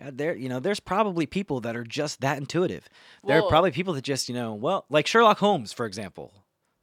Uh, 0.00 0.12
There, 0.14 0.36
you 0.36 0.48
know, 0.48 0.60
there's 0.60 0.78
probably 0.78 1.26
people 1.26 1.58
that 1.62 1.74
are 1.74 1.82
just 2.00 2.20
that 2.20 2.38
intuitive. 2.38 2.88
There 3.26 3.38
are 3.40 3.48
probably 3.48 3.72
people 3.72 3.92
that 3.94 4.04
just, 4.04 4.28
you 4.28 4.34
know, 4.36 4.54
well, 4.54 4.84
like 4.88 5.08
Sherlock 5.08 5.38
Holmes, 5.38 5.72
for 5.72 5.84
example. 5.84 6.32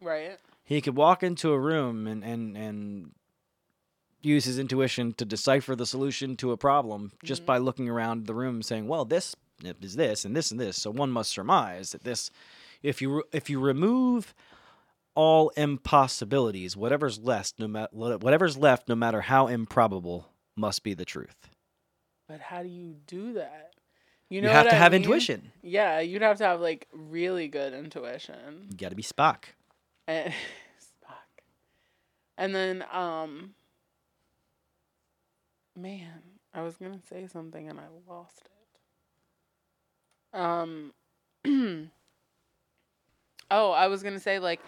Right. 0.01 0.37
He 0.65 0.81
could 0.81 0.97
walk 0.97 1.23
into 1.23 1.51
a 1.53 1.59
room 1.59 2.05
and 2.05 2.21
and 2.23 2.57
and 2.57 3.11
use 4.21 4.43
his 4.43 4.59
intuition 4.59 5.13
to 5.13 5.23
decipher 5.23 5.73
the 5.75 5.85
solution 5.85 6.35
to 6.35 6.51
a 6.51 6.57
problem 6.57 7.13
just 7.23 7.43
Mhm. 7.43 7.45
by 7.45 7.57
looking 7.59 7.87
around 7.87 8.27
the 8.27 8.33
room 8.33 8.61
saying, 8.61 8.89
"Well, 8.89 9.05
this 9.05 9.37
is 9.81 9.95
this 9.95 10.25
and 10.25 10.35
this 10.35 10.51
and 10.51 10.59
this." 10.59 10.75
So 10.77 10.91
one 10.91 11.11
must 11.11 11.31
surmise 11.31 11.91
that 11.93 12.03
this 12.03 12.29
if 12.83 13.01
you 13.01 13.23
if 13.31 13.49
you 13.49 13.59
remove 13.61 14.33
all 15.19 15.49
impossibilities, 15.57 16.77
whatever's 16.77 17.19
left, 17.19 17.59
no 17.59 17.67
matter 17.67 17.89
whatever's 17.91 18.55
left, 18.55 18.87
no 18.87 18.95
matter 18.95 19.19
how 19.19 19.47
improbable, 19.47 20.29
must 20.55 20.81
be 20.81 20.93
the 20.93 21.03
truth. 21.03 21.49
But 22.29 22.39
how 22.39 22.63
do 22.63 22.69
you 22.69 22.95
do 23.05 23.33
that? 23.33 23.73
You, 24.29 24.41
know 24.41 24.47
have 24.47 24.63
what 24.63 24.69
to 24.69 24.75
I 24.77 24.79
have 24.79 24.93
mean? 24.93 25.01
intuition. 25.01 25.51
Yeah, 25.61 25.99
you'd 25.99 26.21
have 26.21 26.37
to 26.37 26.45
have 26.45 26.61
like 26.61 26.87
really 26.93 27.49
good 27.49 27.73
intuition. 27.73 28.67
You 28.71 28.77
got 28.77 28.91
to 28.91 28.95
be 28.95 29.03
Spock. 29.03 29.43
And 30.07 30.31
Spock. 30.79 31.43
And 32.37 32.55
then 32.55 32.85
um 32.89 33.55
man, 35.75 36.21
I 36.53 36.61
was 36.61 36.77
going 36.77 36.93
to 36.97 37.05
say 37.07 37.27
something 37.27 37.67
and 37.67 37.77
I 37.77 37.87
lost 38.07 38.47
it. 40.33 40.39
Um 40.39 40.93
Oh, 43.51 43.71
I 43.71 43.87
was 43.87 44.01
going 44.01 44.13
to 44.13 44.19
say 44.21 44.39
like 44.39 44.61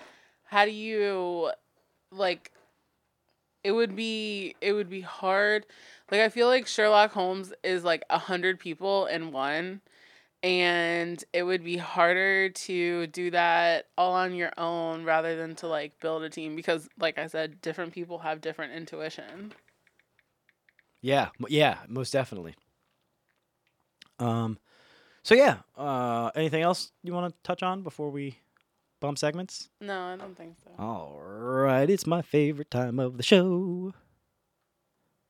how 0.52 0.66
do 0.66 0.72
you 0.72 1.52
like 2.12 2.52
it 3.64 3.72
would 3.72 3.96
be 3.96 4.56
it 4.62 4.74
would 4.74 4.90
be 4.90 5.02
hard. 5.02 5.66
Like 6.12 6.22
I 6.22 6.30
feel 6.30 6.48
like 6.48 6.68
Sherlock 6.68 7.12
Holmes 7.14 7.54
is 7.64 7.84
like 7.84 8.04
a 8.10 8.18
hundred 8.18 8.60
people 8.60 9.06
in 9.06 9.32
one 9.32 9.82
and 10.44 11.24
it 11.34 11.44
would 11.44 11.64
be 11.64 11.78
harder 11.78 12.50
to 12.50 13.08
do 13.08 13.32
that 13.32 13.88
all 13.98 14.14
on 14.14 14.36
your 14.36 14.52
own 14.58 15.04
rather 15.06 15.36
than 15.38 15.56
to 15.58 15.68
like 15.68 16.00
build 16.00 16.24
a 16.24 16.30
team 16.30 16.56
because 16.56 16.90
like 17.00 17.18
i 17.20 17.28
said 17.28 17.62
different 17.62 17.94
people 17.94 18.20
have 18.20 18.42
different 18.42 18.74
intuition 18.74 19.54
Yeah, 21.02 21.30
yeah, 21.48 21.80
most 21.88 22.12
definitely. 22.14 22.56
Um, 24.20 24.60
so 25.24 25.36
yeah. 25.36 25.60
Uh, 25.78 26.32
anything 26.36 26.62
else 26.62 26.92
you 27.04 27.14
want 27.14 27.34
to 27.34 27.40
touch 27.44 27.64
on 27.64 27.84
before 27.84 28.10
we 28.12 28.38
bump 29.02 29.18
segments? 29.18 29.68
no 29.82 30.00
i 30.14 30.16
don't 30.16 30.38
think 30.38 30.56
so 30.64 30.70
All 30.80 31.20
right, 31.22 31.90
it's 31.90 32.08
my 32.08 32.22
favorite 32.22 32.72
time 32.72 33.00
of 33.00 33.18
the 33.18 33.24
show, 33.24 33.94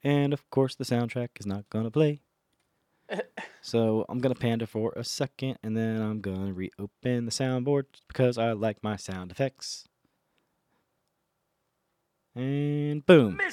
and 0.03 0.33
of 0.33 0.47
course 0.51 0.75
the 0.75 0.83
soundtrack 0.85 1.29
is 1.39 1.45
not 1.47 1.67
gonna 1.71 1.89
play. 1.91 2.21
So 3.61 4.05
I'm 4.07 4.19
gonna 4.19 4.35
panda 4.35 4.65
for 4.65 4.93
a 4.95 5.03
second, 5.03 5.57
and 5.63 5.75
then 5.75 6.01
I'm 6.01 6.21
gonna 6.21 6.53
reopen 6.53 7.25
the 7.25 7.31
soundboard 7.31 7.85
because 8.07 8.37
I 8.37 8.53
like 8.53 8.81
my 8.81 8.95
sound 8.95 9.31
effects. 9.31 9.87
And 12.33 13.05
boom. 13.05 13.37
I 13.41 13.49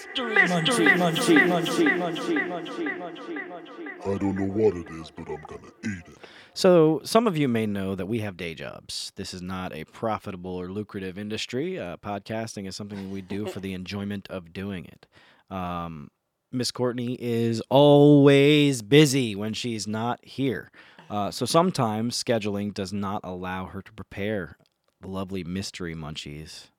don't 4.17 4.37
know 4.39 4.47
what 4.47 4.77
it 4.77 4.89
is, 4.91 5.11
but 5.11 5.29
I'm 5.29 5.43
gonna 5.43 5.73
eat 5.85 6.07
it. 6.07 6.19
So, 6.59 7.01
some 7.05 7.29
of 7.29 7.38
you 7.38 7.47
may 7.47 7.66
know 7.66 7.94
that 7.94 8.07
we 8.07 8.18
have 8.18 8.37
day 8.37 8.53
jobs. 8.53 9.12
This 9.14 9.33
is 9.33 9.40
not 9.40 9.73
a 9.73 9.85
profitable 9.85 10.57
or 10.57 10.68
lucrative 10.68 11.16
industry. 11.16 11.79
Uh, 11.79 11.99
podcasting 11.99 12.66
is 12.66 12.75
something 12.75 13.12
we 13.12 13.21
do 13.21 13.47
for 13.47 13.61
the 13.61 13.75
enjoyment 13.75 14.27
of 14.29 14.53
doing 14.53 14.85
it. 14.85 15.07
Um, 15.55 16.11
Miss 16.51 16.73
Courtney 16.73 17.16
is 17.21 17.62
always 17.71 18.83
busy 18.83 19.37
when 19.37 19.55
she's 19.55 19.87
not 19.87 20.18
here. 20.25 20.73
Uh, 21.09 21.31
so 21.31 21.47
sometimes 21.47 22.21
scheduling 22.21 22.75
does 22.75 22.92
not 22.92 23.21
allow 23.23 23.66
her 23.66 23.81
to 23.81 23.92
prepare 23.92 24.57
the 25.01 25.07
lovely 25.07 25.44
mystery 25.44 25.94
munchies 25.94 26.71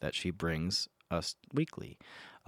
that 0.00 0.14
she 0.14 0.30
brings 0.30 0.86
us 1.10 1.34
weekly. 1.52 1.98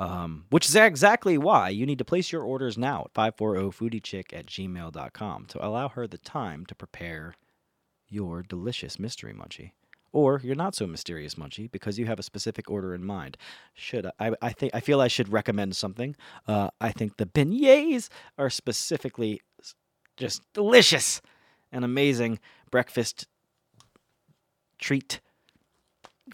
Um, 0.02 0.46
which 0.50 0.66
is 0.68 0.74
exactly 0.74 1.38
why 1.38 1.68
you 1.68 1.86
need 1.86 1.98
to 1.98 2.04
place 2.04 2.32
your 2.32 2.42
orders 2.42 2.76
now 2.76 3.06
at 3.06 3.14
540foodiechick 3.14 4.32
at 4.32 4.46
gmail.com 4.46 5.46
to 5.46 5.64
allow 5.64 5.88
her 5.90 6.08
the 6.08 6.18
time 6.18 6.66
to 6.66 6.74
prepare 6.74 7.36
your 8.08 8.42
delicious 8.42 8.98
mystery 8.98 9.32
munchie. 9.32 9.70
Or 10.10 10.40
you're 10.42 10.56
not 10.56 10.74
so 10.74 10.86
mysterious 10.86 11.36
munchie 11.36 11.70
because 11.70 11.98
you 11.98 12.06
have 12.06 12.18
a 12.18 12.22
specific 12.22 12.68
order 12.68 12.94
in 12.94 13.04
mind. 13.04 13.36
Should 13.74 14.06
I? 14.06 14.12
I, 14.18 14.32
I 14.42 14.52
think 14.52 14.74
I 14.74 14.80
feel 14.80 15.00
I 15.00 15.08
should 15.08 15.32
recommend 15.32 15.76
something. 15.76 16.16
Uh, 16.48 16.70
I 16.80 16.90
think 16.90 17.16
the 17.16 17.24
beignets 17.26 18.08
are 18.36 18.50
specifically 18.50 19.40
just 20.16 20.42
delicious 20.52 21.22
and 21.70 21.84
amazing 21.84 22.40
breakfast 22.70 23.26
treat. 24.78 25.20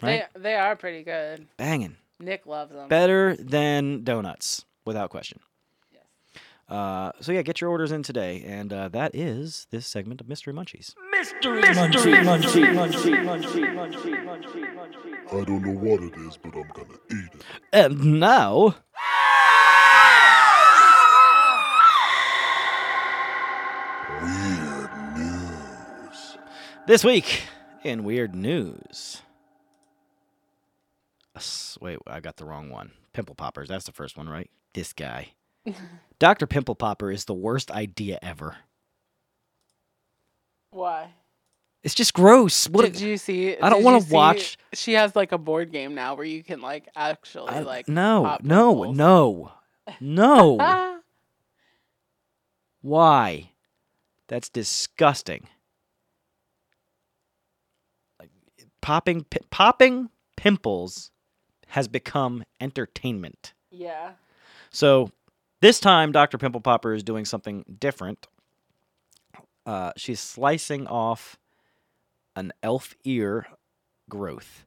Right? 0.02 0.24
They 0.34 0.40
they 0.40 0.54
are 0.56 0.74
pretty 0.74 1.04
good. 1.04 1.46
Banging. 1.56 1.96
Nick 2.20 2.46
loves 2.46 2.72
them. 2.72 2.88
Better 2.88 3.36
than 3.36 4.02
donuts, 4.04 4.64
without 4.84 5.10
question. 5.10 5.38
Yes. 5.92 6.02
Uh, 6.68 7.12
so 7.20 7.32
yeah, 7.32 7.42
get 7.42 7.60
your 7.60 7.70
orders 7.70 7.92
in 7.92 8.02
today, 8.02 8.42
and 8.46 8.72
uh, 8.72 8.88
that 8.88 9.14
is 9.14 9.66
this 9.70 9.86
segment 9.86 10.20
of 10.20 10.28
Mystery 10.28 10.52
Munchies. 10.52 10.94
Mystery, 11.12 11.60
Mystery 11.60 12.12
Munchie, 12.14 12.74
Munchie, 12.74 13.24
Munchie, 13.24 13.74
Munchie, 13.74 14.24
Munchie, 14.24 14.74
Munchie, 14.74 15.40
I 15.40 15.44
don't 15.44 15.62
know 15.62 15.72
what 15.78 16.02
it 16.02 16.14
is, 16.26 16.36
but 16.36 16.54
I'm 16.54 16.68
gonna 16.74 16.98
eat 17.10 17.34
it. 17.34 17.42
And 17.72 18.18
now, 18.20 18.74
Weird 24.22 24.90
news. 25.16 26.38
this 26.86 27.04
week 27.04 27.42
in 27.84 28.04
weird 28.04 28.34
news. 28.34 29.22
S- 31.38 31.78
Wait, 31.80 31.98
I 32.06 32.20
got 32.20 32.36
the 32.36 32.44
wrong 32.44 32.70
one. 32.70 32.92
Pimple 33.12 33.34
poppers. 33.34 33.68
That's 33.68 33.86
the 33.86 33.92
first 33.92 34.16
one, 34.16 34.28
right? 34.28 34.50
This 34.74 34.92
guy. 34.92 35.28
Dr. 36.18 36.46
Pimple 36.46 36.74
Popper 36.74 37.10
is 37.10 37.24
the 37.26 37.34
worst 37.34 37.70
idea 37.70 38.18
ever. 38.22 38.56
Why? 40.70 41.12
It's 41.82 41.94
just 41.94 42.12
gross. 42.12 42.68
What? 42.68 42.84
did 42.84 43.00
you 43.00 43.16
see? 43.16 43.56
I 43.56 43.70
don't 43.70 43.82
wanna 43.84 44.04
watch- 44.10 44.58
She 44.74 44.94
has 44.94 45.14
like 45.16 45.32
a 45.32 45.38
board 45.38 45.70
game 45.72 45.94
now 45.94 46.14
where 46.14 46.24
you 46.26 46.42
can 46.42 46.60
like 46.60 46.88
actually 46.96 47.48
I- 47.50 47.60
like 47.60 47.88
no, 47.88 48.24
pop 48.24 48.42
no, 48.42 48.92
no, 48.92 49.52
no. 50.00 51.00
Why? 52.80 53.50
That's 54.28 54.48
disgusting. 54.48 55.48
Like, 58.20 58.30
Popping 58.80 59.24
pi- 59.24 59.38
popping 59.50 60.10
pimples 60.36 61.10
has 61.68 61.88
become 61.88 62.44
entertainment. 62.60 63.52
yeah. 63.70 64.12
So 64.70 65.10
this 65.60 65.80
time, 65.80 66.12
Dr. 66.12 66.38
Pimple 66.38 66.60
Popper 66.60 66.92
is 66.92 67.02
doing 67.02 67.24
something 67.24 67.64
different. 67.80 68.26
Uh, 69.64 69.92
she's 69.96 70.20
slicing 70.20 70.86
off 70.86 71.38
an 72.36 72.52
elf 72.62 72.94
ear 73.04 73.46
growth 74.08 74.66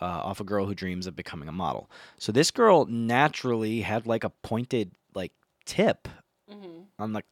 uh, 0.00 0.04
off 0.04 0.40
a 0.40 0.44
girl 0.44 0.66
who 0.66 0.74
dreams 0.74 1.06
of 1.06 1.14
becoming 1.14 1.48
a 1.48 1.52
model. 1.52 1.90
So 2.18 2.32
this 2.32 2.50
girl 2.50 2.86
naturally 2.86 3.82
had 3.82 4.06
like 4.06 4.24
a 4.24 4.30
pointed 4.30 4.92
like 5.14 5.32
tip 5.64 6.08
hmm 6.50 6.82
on 6.98 7.12
the 7.12 7.22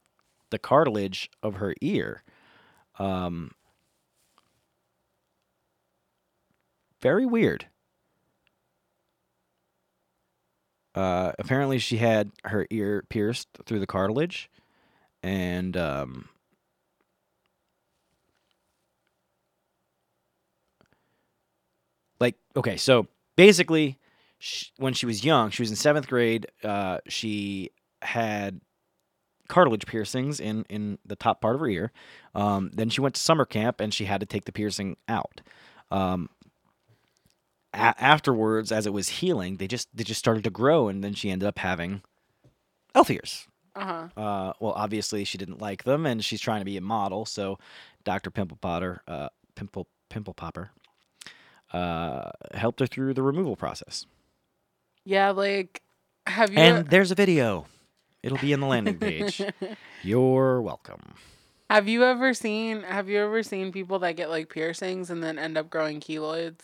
the 0.51 0.59
cartilage 0.59 1.31
of 1.43 1.57
her 1.57 1.75
ear. 1.81 2.23
Um, 2.99 3.53
very 7.01 7.27
weird. 7.27 7.67
Uh, 10.95 11.33
apparently, 11.39 11.79
she 11.79 11.97
had 11.97 12.31
her 12.45 12.67
ear 12.71 13.05
pierced 13.09 13.49
through 13.65 13.81
the 13.81 13.87
cartilage, 13.87 14.51
and 15.23 15.77
um, 15.77 16.29
like 22.21 22.37
okay, 22.57 22.77
so 22.77 23.07
basically, 23.37 23.99
sh 24.39 24.67
when 24.77 24.93
she 24.95 25.07
was 25.07 25.25
young, 25.25 25.51
she 25.51 25.63
was 25.63 25.71
in 25.71 25.77
seventh 25.77 26.09
grade. 26.09 26.47
Uh, 26.63 26.99
she 27.09 27.71
had 28.03 28.61
cartilage 29.49 29.87
piercings 29.87 30.41
in 30.41 30.65
in 30.71 30.99
the 31.05 31.17
top 31.17 31.41
part 31.41 31.55
of 31.55 31.61
her 31.61 31.69
ear. 31.69 31.93
Um, 32.35 32.71
then 32.73 32.89
she 32.89 33.01
went 33.01 33.15
to 33.17 33.21
summer 33.21 33.45
camp 33.45 33.81
and 33.81 33.93
she 33.93 34.07
had 34.07 34.21
to 34.21 34.27
take 34.27 34.47
the 34.47 34.53
piercing 34.53 34.97
out. 35.09 35.43
Um, 35.91 36.31
a- 37.75 38.03
afterwards, 38.03 38.71
as 38.73 38.87
it 38.87 38.93
was 38.93 39.09
healing, 39.09 39.57
they 39.57 39.67
just 39.67 39.89
they 39.95 40.05
just 40.05 40.19
started 40.19 40.45
to 40.45 40.51
grow, 40.51 40.89
and 40.89 41.03
then 41.03 41.15
she 41.15 41.31
ended 41.31 41.47
up 41.47 41.59
having 41.59 42.03
elf 42.95 43.11
ears. 43.11 43.47
Uh 43.75 43.85
huh. 44.15 44.21
Uh, 44.21 44.53
well, 44.61 44.73
obviously 44.77 45.25
she 45.25 45.39
didn't 45.39 45.61
like 45.61 45.85
them, 45.85 46.05
and 46.07 46.25
she's 46.25 46.41
trying 46.41 46.61
to 46.61 46.65
be 46.67 46.77
a 46.77 46.81
model. 46.83 47.25
So, 47.25 47.59
Doctor 48.05 48.31
Pimple 48.31 48.59
Potter, 48.61 49.01
uh, 49.09 49.29
Pimple 49.55 49.87
Pimple 50.11 50.35
Popper, 50.35 50.71
uh, 51.73 52.31
helped 52.55 52.81
her 52.81 52.87
through 52.87 53.15
the 53.15 53.23
removal 53.23 53.57
process. 53.57 54.07
Yeah, 55.05 55.31
like 55.31 55.81
have 56.27 56.53
you 56.53 56.59
And 56.59 56.87
there's 56.89 57.11
a 57.11 57.15
video. 57.15 57.67
It'll 58.23 58.39
be 58.39 58.53
in 58.53 58.61
the 58.61 58.67
landing 58.67 58.99
page. 58.99 59.43
You're 60.03 60.61
welcome. 60.63 61.15
have 61.71 61.89
you 61.89 62.05
ever 62.05 62.35
seen 62.35 62.83
have 62.83 63.09
you 63.09 63.19
ever 63.19 63.43
seen 63.43 63.73
people 63.73 63.99
that 64.01 64.17
get 64.17 64.29
like 64.31 64.49
piercings 64.49 65.11
and 65.11 65.23
then 65.25 65.39
end 65.39 65.57
up 65.59 65.71
growing 65.71 65.99
keloids? 66.01 66.59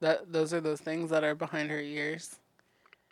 That 0.00 0.32
those 0.32 0.52
are 0.52 0.60
those 0.60 0.80
things 0.80 1.10
that 1.10 1.24
are 1.24 1.34
behind 1.34 1.70
her 1.70 1.80
ears. 1.80 2.36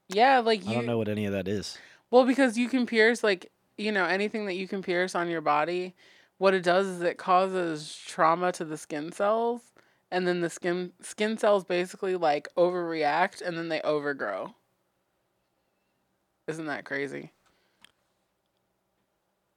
Yeah, 0.09 0.40
like 0.40 0.64
you 0.64 0.70
I 0.70 0.75
don't 0.75 0.87
know 0.87 0.99
what 0.99 1.09
any 1.09 1.27
of 1.27 1.33
that 1.33 1.49
is. 1.49 1.79
Well, 2.11 2.25
because 2.25 2.59
you 2.59 2.68
can 2.68 2.87
pierce 2.87 3.25
like 3.25 3.51
you 3.79 3.90
know 3.90 4.05
anything 4.05 4.47
that 4.47 4.55
you 4.55 4.68
can 4.68 4.83
pierce 4.83 5.14
on 5.14 5.29
your 5.29 5.40
body, 5.40 5.94
what 6.38 6.55
it 6.55 6.62
does 6.62 6.87
is 6.87 7.03
it 7.03 7.16
causes 7.16 7.99
trauma 8.07 8.53
to 8.53 8.64
the 8.64 8.77
skin 8.77 9.12
cells, 9.12 9.62
and 10.11 10.27
then 10.27 10.40
the 10.40 10.51
skin 10.51 10.92
skin 11.01 11.38
cells 11.38 11.64
basically 11.64 12.16
like 12.16 12.49
overreact 12.57 13.40
and 13.40 13.57
then 13.57 13.68
they 13.68 13.81
overgrow. 13.81 14.55
Isn't 16.47 16.66
that 16.66 16.85
crazy? 16.85 17.33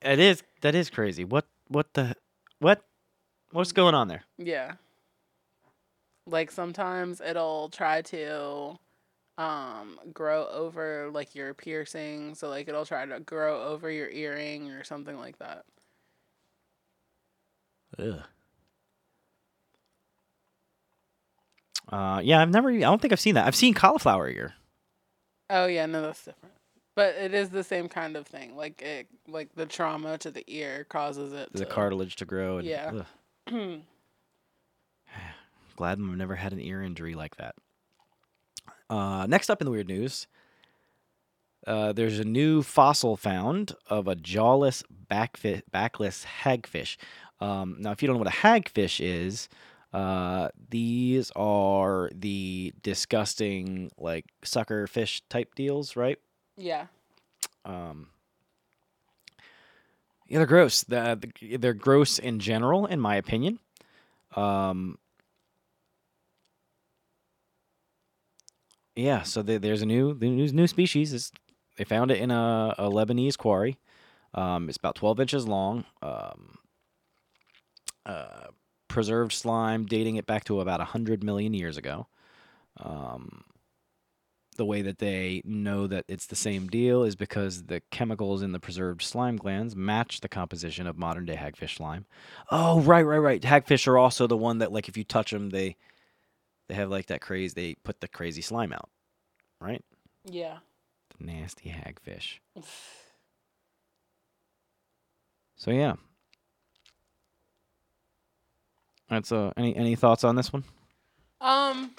It 0.02 0.20
is. 0.20 0.44
That 0.62 0.76
is 0.76 0.90
crazy. 0.90 1.26
What? 1.26 1.46
What 1.68 1.94
the? 1.94 2.16
What? 2.60 2.84
What's 3.52 3.72
going 3.72 3.96
on 3.96 4.08
there? 4.08 4.24
Yeah. 4.38 4.74
Like 6.28 6.52
sometimes 6.52 7.22
it'll 7.22 7.70
try 7.70 8.02
to 8.04 8.78
um 9.38 10.00
grow 10.13 10.48
over 10.48 11.10
like 11.12 11.36
your 11.36 11.54
piercing, 11.54 12.36
so 12.36 12.50
like 12.50 12.68
it'll 12.68 12.86
try 12.86 13.06
to 13.06 13.20
grow 13.20 13.63
over 13.63 13.90
your 13.90 14.10
earring 14.10 14.72
or 14.72 14.84
something 14.84 15.18
like 15.18 15.40
that. 15.40 15.63
Ugh. 17.98 18.22
Uh, 21.90 22.20
yeah, 22.24 22.42
I've 22.42 22.50
never. 22.50 22.70
I 22.70 22.80
don't 22.80 23.02
think 23.02 23.13
I've 23.13 23.20
seen 23.20 23.36
that. 23.36 23.48
I've 23.48 23.56
seen 23.56 23.74
cauliflower 23.74 24.30
ear. 24.30 24.54
Oh 25.50 25.68
yeah, 25.68 25.86
no, 25.86 26.02
that's 26.02 26.26
different. 26.26 26.54
But 26.96 27.16
it 27.16 27.34
is 27.34 27.50
the 27.50 27.63
same 27.63 27.88
kind 27.88 28.18
of 28.18 28.28
thing. 28.28 28.58
Like 28.58 28.82
it, 28.82 29.08
like 29.28 29.56
the 29.56 29.66
trauma 29.66 30.18
to 30.18 30.32
the 30.32 30.44
ear 30.48 30.86
causes 30.90 31.32
it. 31.32 31.54
The 31.54 31.60
to, 31.60 31.66
cartilage 31.66 32.18
to 32.18 32.26
grow. 32.26 32.58
And, 32.58 32.68
Yeah. 32.68 33.04
Glad 35.78 36.00
I've 36.00 36.18
never 36.18 36.36
had 36.36 36.52
an 36.52 36.60
ear 36.60 36.82
injury 36.82 37.16
like 37.16 37.38
that. 37.38 37.56
Uh, 38.90 39.26
next 39.28 39.50
up 39.50 39.62
in 39.62 39.66
the 39.66 39.72
weird 39.72 39.88
news, 39.88 40.28
uh, 41.66 41.94
there's 41.94 42.20
a 42.20 42.24
new 42.26 42.63
fossil 42.63 43.16
found 43.16 43.74
of 43.88 44.08
a 44.08 44.16
jawless 44.16 44.84
backfi- 45.10 45.62
backless 45.72 46.26
hagfish. 46.44 46.98
Um, 47.40 47.78
now, 47.80 47.92
if 47.92 48.02
you 48.02 48.08
don't 48.08 48.16
know 48.16 48.24
what 48.24 48.34
a 48.34 48.38
hagfish 48.38 49.00
is, 49.00 49.48
uh, 49.94 50.50
these 50.70 51.32
are 51.36 52.10
the 52.13 52.74
disgusting 52.82 53.92
like 53.98 54.26
sucker 54.44 54.88
fish 54.88 55.22
type 55.30 55.56
deals, 55.56 55.96
right? 55.96 56.20
yeah. 56.58 56.88
Um, 57.66 58.08
yeah, 60.28 60.40
they're 60.40 60.48
gross. 60.48 60.84
The, 60.84 61.32
the, 61.40 61.58
they're 61.58 61.74
gross 61.74 62.20
in 62.20 62.40
general, 62.40 62.86
in 62.86 63.00
my 63.00 63.16
opinion. 63.16 63.60
Um, 64.36 64.98
yeah, 68.97 69.23
so 69.23 69.41
there 69.41 69.60
there's 69.60 69.81
a 69.81 69.86
new 69.86 70.13
the 70.13 70.29
new, 70.29 70.51
new 70.51 70.67
species. 70.67 71.13
It's, 71.13 71.31
they 71.77 71.83
found 71.83 72.12
it 72.12 72.19
in 72.19 72.31
a, 72.31 72.75
a 72.77 72.89
Lebanese 72.89 73.38
quarry. 73.38 73.77
Um, 74.33 74.67
it's 74.67 74.77
about 74.77 74.95
12 74.95 75.19
inches 75.19 75.47
long. 75.47 75.86
Um, 76.01 76.57
uh, 78.05 78.47
preserved 78.88 79.33
slime 79.33 79.86
dating 79.86 80.15
it 80.15 80.25
back 80.25 80.43
to 80.45 80.60
about 80.60 80.79
100 80.79 81.23
million 81.23 81.53
years 81.53 81.77
ago. 81.77 82.07
Um, 82.77 83.43
the 84.55 84.65
way 84.65 84.81
that 84.81 84.97
they 84.97 85.41
know 85.45 85.86
that 85.88 86.05
it's 86.07 86.25
the 86.25 86.36
same 86.36 86.67
deal 86.67 87.03
is 87.03 87.15
because 87.15 87.63
the 87.63 87.81
chemicals 87.91 88.41
in 88.41 88.51
the 88.53 88.60
preserved 88.60 89.03
slime 89.03 89.38
glands 89.38 89.75
match 89.75 90.21
the 90.21 90.27
composition 90.27 90.88
of 90.88 90.97
modern 90.97 91.25
day 91.25 91.36
hagfish 91.36 91.75
slime. 91.75 92.05
Oh, 92.49 92.81
right, 92.81 93.03
right, 93.03 93.19
right. 93.19 93.41
Hagfish 93.41 93.88
are 93.88 93.97
also 93.99 94.25
the 94.25 94.38
one 94.38 94.57
that 94.57 94.71
like 94.71 94.89
if 94.89 94.97
you 94.97 95.03
touch 95.03 95.31
them, 95.31 95.51
they 95.51 95.75
they 96.67 96.75
have 96.75 96.89
like 96.89 97.08
that 97.08 97.21
crazy. 97.21 97.53
They 97.56 97.75
put 97.84 98.01
the 98.01 98.08
crazy 98.08 98.41
slime 98.41 98.73
out, 98.73 98.89
right? 99.60 99.84
Yeah. 100.25 100.58
The 101.17 101.25
nasty 101.25 101.69
hagfish. 101.69 102.39
So 105.60 105.71
yeah. 105.71 105.95
That's 109.10 109.32
uh 109.32 109.53
any 109.58 109.75
any 109.75 109.95
thoughts 109.95 110.23
on 110.23 110.36
this 110.36 110.53
one? 110.53 110.63
Um, 111.41 111.91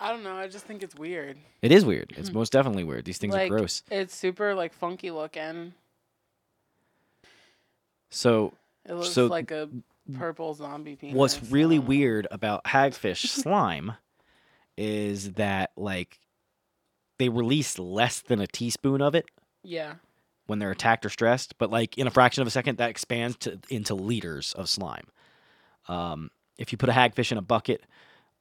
I 0.00 0.10
don't 0.10 0.22
know. 0.22 0.34
I 0.36 0.48
just 0.48 0.64
think 0.64 0.82
it's 0.82 0.94
weird. 0.94 1.36
It 1.60 1.72
is 1.72 1.84
weird. 1.84 2.14
It's 2.16 2.32
most 2.32 2.52
definitely 2.52 2.84
weird. 2.84 3.04
These 3.04 3.18
things 3.18 3.34
Like, 3.34 3.50
are 3.50 3.58
gross. 3.58 3.82
It's 3.90 4.14
super 4.14 4.54
like 4.54 4.72
funky 4.72 5.10
looking. 5.10 5.74
So 8.08 8.54
It 8.88 8.94
looks 8.94 9.10
So, 9.10 9.26
like 9.26 9.50
a 9.50 9.68
purple 10.14 10.54
zombie 10.54 10.96
penis. 10.96 11.14
what's 11.16 11.42
really 11.50 11.76
I 11.76 11.80
weird 11.80 12.26
about 12.30 12.64
hagfish 12.66 13.26
slime 13.26 13.92
is 14.76 15.32
that 15.32 15.70
like 15.76 16.18
they 17.18 17.28
release 17.28 17.78
less 17.78 18.20
than 18.20 18.40
a 18.40 18.46
teaspoon 18.46 19.00
of 19.00 19.14
it 19.14 19.24
Yeah. 19.62 19.94
when 20.46 20.58
they're 20.58 20.70
attacked 20.70 21.06
or 21.06 21.08
stressed, 21.08 21.56
but 21.58 21.70
like 21.70 21.96
in 21.96 22.06
a 22.06 22.10
fraction 22.10 22.42
of 22.42 22.46
a 22.48 22.50
second 22.50 22.76
that 22.78 22.90
expands 22.90 23.36
to 23.38 23.58
into 23.70 23.94
liters 23.94 24.52
of 24.52 24.68
slime. 24.68 25.06
Um, 25.88 26.30
if 26.58 26.72
you 26.72 26.78
put 26.78 26.88
a 26.88 26.92
hagfish 26.92 27.32
in 27.32 27.38
a 27.38 27.42
bucket, 27.42 27.82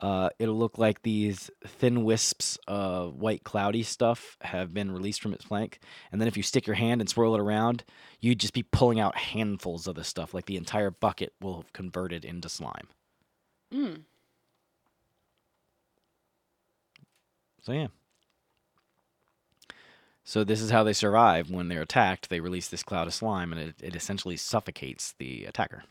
uh, 0.05 0.29
it'll 0.37 0.53
look 0.53 0.77
like 0.77 1.01
these 1.01 1.49
thin 1.65 2.03
wisps 2.03 2.59
of 2.67 3.15
white 3.15 3.43
cloudy 3.43 3.81
stuff 3.81 4.37
have 4.41 4.71
been 4.71 4.91
released 4.91 5.19
from 5.19 5.33
its 5.33 5.45
flank. 5.45 5.79
And 6.11 6.21
then 6.21 6.27
if 6.27 6.37
you 6.37 6.43
stick 6.43 6.67
your 6.67 6.75
hand 6.75 7.01
and 7.01 7.09
swirl 7.09 7.33
it 7.33 7.41
around, 7.41 7.83
you'd 8.19 8.39
just 8.39 8.53
be 8.53 8.61
pulling 8.61 8.99
out 8.99 9.17
handfuls 9.17 9.87
of 9.87 9.95
this 9.95 10.07
stuff. 10.07 10.31
Like 10.31 10.45
the 10.45 10.57
entire 10.57 10.91
bucket 10.91 11.33
will 11.41 11.55
have 11.55 11.73
converted 11.73 12.23
into 12.23 12.49
slime. 12.49 12.87
Mm. 13.73 14.01
So 17.63 17.71
yeah. 17.71 17.87
So 20.23 20.43
this 20.43 20.61
is 20.61 20.69
how 20.69 20.83
they 20.83 20.93
survive 20.93 21.49
when 21.49 21.67
they're 21.67 21.81
attacked. 21.81 22.29
They 22.29 22.41
release 22.41 22.67
this 22.67 22.83
cloud 22.83 23.07
of 23.07 23.13
slime, 23.15 23.51
and 23.51 23.59
it, 23.59 23.75
it 23.81 23.95
essentially 23.95 24.37
suffocates 24.37 25.15
the 25.17 25.45
attacker. 25.45 25.83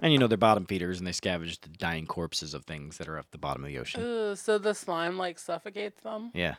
And 0.00 0.12
you 0.12 0.18
know 0.18 0.26
they're 0.26 0.38
bottom 0.38 0.64
feeders, 0.64 0.98
and 0.98 1.06
they 1.06 1.10
scavenge 1.12 1.60
the 1.60 1.68
dying 1.70 2.06
corpses 2.06 2.54
of 2.54 2.64
things 2.64 2.98
that 2.98 3.08
are 3.08 3.18
at 3.18 3.30
the 3.32 3.38
bottom 3.38 3.64
of 3.64 3.68
the 3.68 3.78
ocean. 3.78 4.02
Ugh, 4.02 4.36
so 4.36 4.58
the 4.58 4.74
slime 4.74 5.16
like 5.18 5.38
suffocates 5.38 6.00
them. 6.02 6.30
Yeah, 6.34 6.54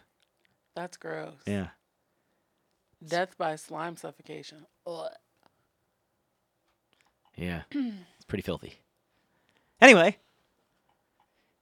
That's 0.75 0.97
gross. 0.97 1.35
yeah. 1.45 1.67
Death 3.05 3.37
by 3.37 3.55
slime 3.55 3.95
suffocation. 3.95 4.65
Ugh. 4.85 5.09
Yeah, 7.37 7.61
it's 7.71 8.25
pretty 8.27 8.41
filthy. 8.41 8.73
Anyway, 9.79 10.17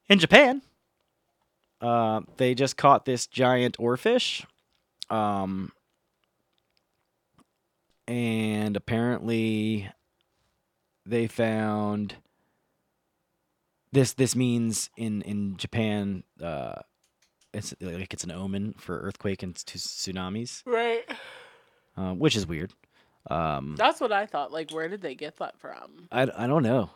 in 0.08 0.18
Japan, 0.18 0.62
uh, 1.80 2.22
they 2.38 2.56
just 2.56 2.76
caught 2.76 3.04
this 3.04 3.28
giant 3.28 3.78
oarfish, 3.78 4.44
um, 5.10 5.70
and 8.08 8.76
apparently, 8.76 9.88
they 11.08 11.26
found 11.26 12.16
this. 13.92 14.12
This 14.14 14.36
means 14.36 14.90
in 14.96 15.22
in 15.22 15.56
Japan, 15.56 16.22
uh, 16.42 16.76
it's 17.52 17.74
like 17.80 18.12
it's 18.12 18.24
an 18.24 18.30
omen 18.30 18.74
for 18.78 18.98
earthquake 19.00 19.42
and 19.42 19.54
t- 19.54 19.78
tsunamis, 19.78 20.62
Right. 20.66 21.04
uh, 21.96 22.12
which 22.14 22.36
is 22.36 22.46
weird. 22.46 22.72
Um, 23.30 23.74
That's 23.76 24.00
what 24.00 24.12
I 24.12 24.26
thought. 24.26 24.52
Like, 24.52 24.70
where 24.70 24.88
did 24.88 25.02
they 25.02 25.14
get 25.14 25.36
that 25.36 25.58
from? 25.58 26.08
I, 26.10 26.22
I 26.34 26.46
don't 26.46 26.62
know. 26.62 26.90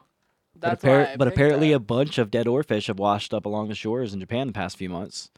That's 0.57 0.83
but, 0.83 0.89
appar- 0.89 1.05
why 1.07 1.13
I 1.13 1.17
but 1.17 1.29
apparently 1.29 1.73
it. 1.73 1.77
a 1.77 1.79
bunch 1.81 2.19
of 2.19 2.31
dead 2.31 2.47
oarfish 2.47 2.87
have 2.87 2.99
washed 2.99 3.35
up 3.35 3.45
along 3.47 3.69
the 3.69 3.75
shores 3.75 4.15
in 4.15 4.21
Japan 4.21 4.47
the 4.47 4.53
past 4.53 4.77
few 4.77 4.89
months. 4.89 5.31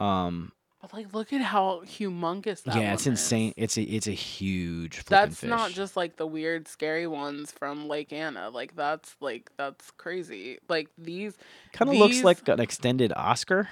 Um, 0.00 0.52
But 0.84 0.92
like, 0.92 1.14
look 1.14 1.32
at 1.32 1.40
how 1.40 1.80
humongous 1.86 2.62
that. 2.64 2.76
yeah, 2.76 2.92
it's 2.92 3.06
one 3.06 3.14
is. 3.14 3.20
insane. 3.22 3.54
It's 3.56 3.78
a 3.78 3.82
it's 3.82 4.06
a 4.06 4.12
huge. 4.12 5.02
That's 5.06 5.40
fish. 5.40 5.48
not 5.48 5.70
just 5.70 5.96
like 5.96 6.16
the 6.16 6.26
weird, 6.26 6.68
scary 6.68 7.06
ones 7.06 7.50
from 7.50 7.88
Lake 7.88 8.12
Anna. 8.12 8.50
Like 8.50 8.76
that's 8.76 9.16
like 9.20 9.50
that's 9.56 9.90
crazy. 9.92 10.58
Like 10.68 10.90
these, 10.98 11.38
kind 11.72 11.90
of 11.90 11.96
looks 11.96 12.22
like 12.22 12.46
an 12.48 12.60
extended 12.60 13.14
Oscar. 13.16 13.70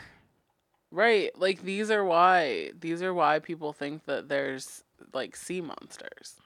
right? 0.91 1.31
Like 1.39 1.63
these 1.63 1.91
are 1.91 2.03
why 2.03 2.71
these 2.81 3.03
are 3.03 3.13
why 3.13 3.41
people 3.41 3.75
think 3.75 4.07
that 4.07 4.31
there's 4.31 4.83
like 5.13 5.37
sea 5.37 5.61
monsters. 5.61 6.37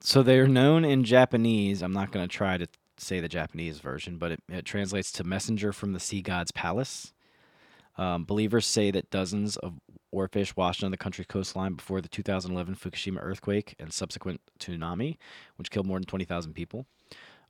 So 0.00 0.22
they're 0.22 0.48
known 0.48 0.84
in 0.84 1.04
Japanese. 1.04 1.82
I'm 1.82 1.92
not 1.92 2.10
going 2.10 2.26
to 2.26 2.36
try 2.36 2.56
to 2.56 2.66
say 2.96 3.20
the 3.20 3.28
Japanese 3.28 3.78
version, 3.78 4.16
but 4.16 4.32
it, 4.32 4.42
it 4.48 4.64
translates 4.64 5.12
to 5.12 5.24
messenger 5.24 5.72
from 5.72 5.92
the 5.92 6.00
sea 6.00 6.22
god's 6.22 6.50
palace. 6.50 7.12
Um, 8.00 8.24
believers 8.24 8.66
say 8.66 8.90
that 8.92 9.10
dozens 9.10 9.58
of 9.58 9.74
oarfish 10.14 10.56
washed 10.56 10.82
on 10.82 10.90
the 10.90 10.96
country's 10.96 11.26
coastline 11.26 11.74
before 11.74 12.00
the 12.00 12.08
2011 12.08 12.74
Fukushima 12.74 13.18
earthquake 13.20 13.74
and 13.78 13.92
subsequent 13.92 14.40
tsunami, 14.58 15.18
which 15.56 15.70
killed 15.70 15.86
more 15.86 15.98
than 15.98 16.06
20,000 16.06 16.54
people. 16.54 16.86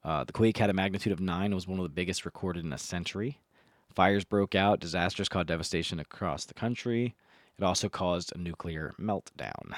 Uh, 0.02 0.24
the 0.24 0.32
quake 0.32 0.58
had 0.58 0.68
a 0.68 0.72
magnitude 0.72 1.12
of 1.12 1.20
nine 1.20 1.46
and 1.46 1.54
was 1.54 1.68
one 1.68 1.78
of 1.78 1.84
the 1.84 1.88
biggest 1.88 2.24
recorded 2.24 2.64
in 2.64 2.72
a 2.72 2.78
century. 2.78 3.38
Fires 3.94 4.24
broke 4.24 4.56
out, 4.56 4.80
disasters 4.80 5.28
caused 5.28 5.46
devastation 5.46 6.00
across 6.00 6.44
the 6.46 6.54
country. 6.54 7.14
It 7.56 7.62
also 7.62 7.88
caused 7.88 8.32
a 8.34 8.38
nuclear 8.38 8.92
meltdown. 8.98 9.76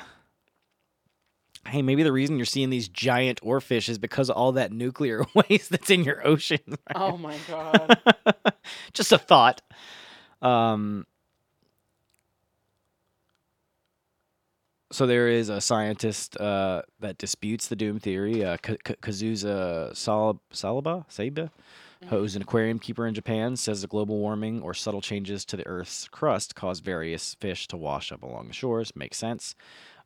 Hey, 1.66 1.82
maybe 1.82 2.02
the 2.02 2.12
reason 2.12 2.38
you're 2.38 2.46
seeing 2.46 2.70
these 2.70 2.88
giant 2.88 3.42
oarfish 3.42 3.90
is 3.90 3.98
because 3.98 4.30
of 4.30 4.37
all 4.37 4.52
that 4.52 4.72
nuclear 4.72 5.26
waste 5.35 5.68
that's 5.68 5.90
in 5.90 6.02
your 6.02 6.26
ocean. 6.26 6.78
Oh 6.94 7.18
my 7.18 7.37
god. 7.46 8.00
Just 8.94 9.12
a 9.12 9.18
thought. 9.18 9.61
Um, 10.42 11.07
so 14.90 15.07
there 15.07 15.28
is 15.28 15.48
a 15.48 15.61
scientist 15.61 16.37
uh, 16.38 16.83
that 17.00 17.16
disputes 17.18 17.68
the 17.68 17.76
doom 17.76 17.98
theory. 17.98 18.44
Uh, 18.44 18.57
Ka- 18.59 18.76
Ka- 18.85 18.94
Kazuza 19.00 19.96
Sal- 19.96 20.42
Salaba, 20.52 21.07
Saiba, 21.09 21.50
who's 22.09 22.37
an 22.37 22.42
aquarium 22.42 22.78
keeper 22.78 23.07
in 23.07 23.14
Japan, 23.14 23.57
says 23.57 23.81
that 23.81 23.90
global 23.90 24.18
warming 24.18 24.61
or 24.61 24.74
subtle 24.74 25.00
changes 25.00 25.44
to 25.46 25.57
the 25.57 25.66
Earth's 25.66 26.09
crust 26.09 26.55
cause 26.55 26.81
various 26.81 27.35
fish 27.37 27.66
to 27.68 27.76
wash 27.76 28.12
up 28.12 28.22
along 28.22 28.48
the 28.48 28.52
shores. 28.52 28.94
Makes 28.94 29.16
sense. 29.16 29.55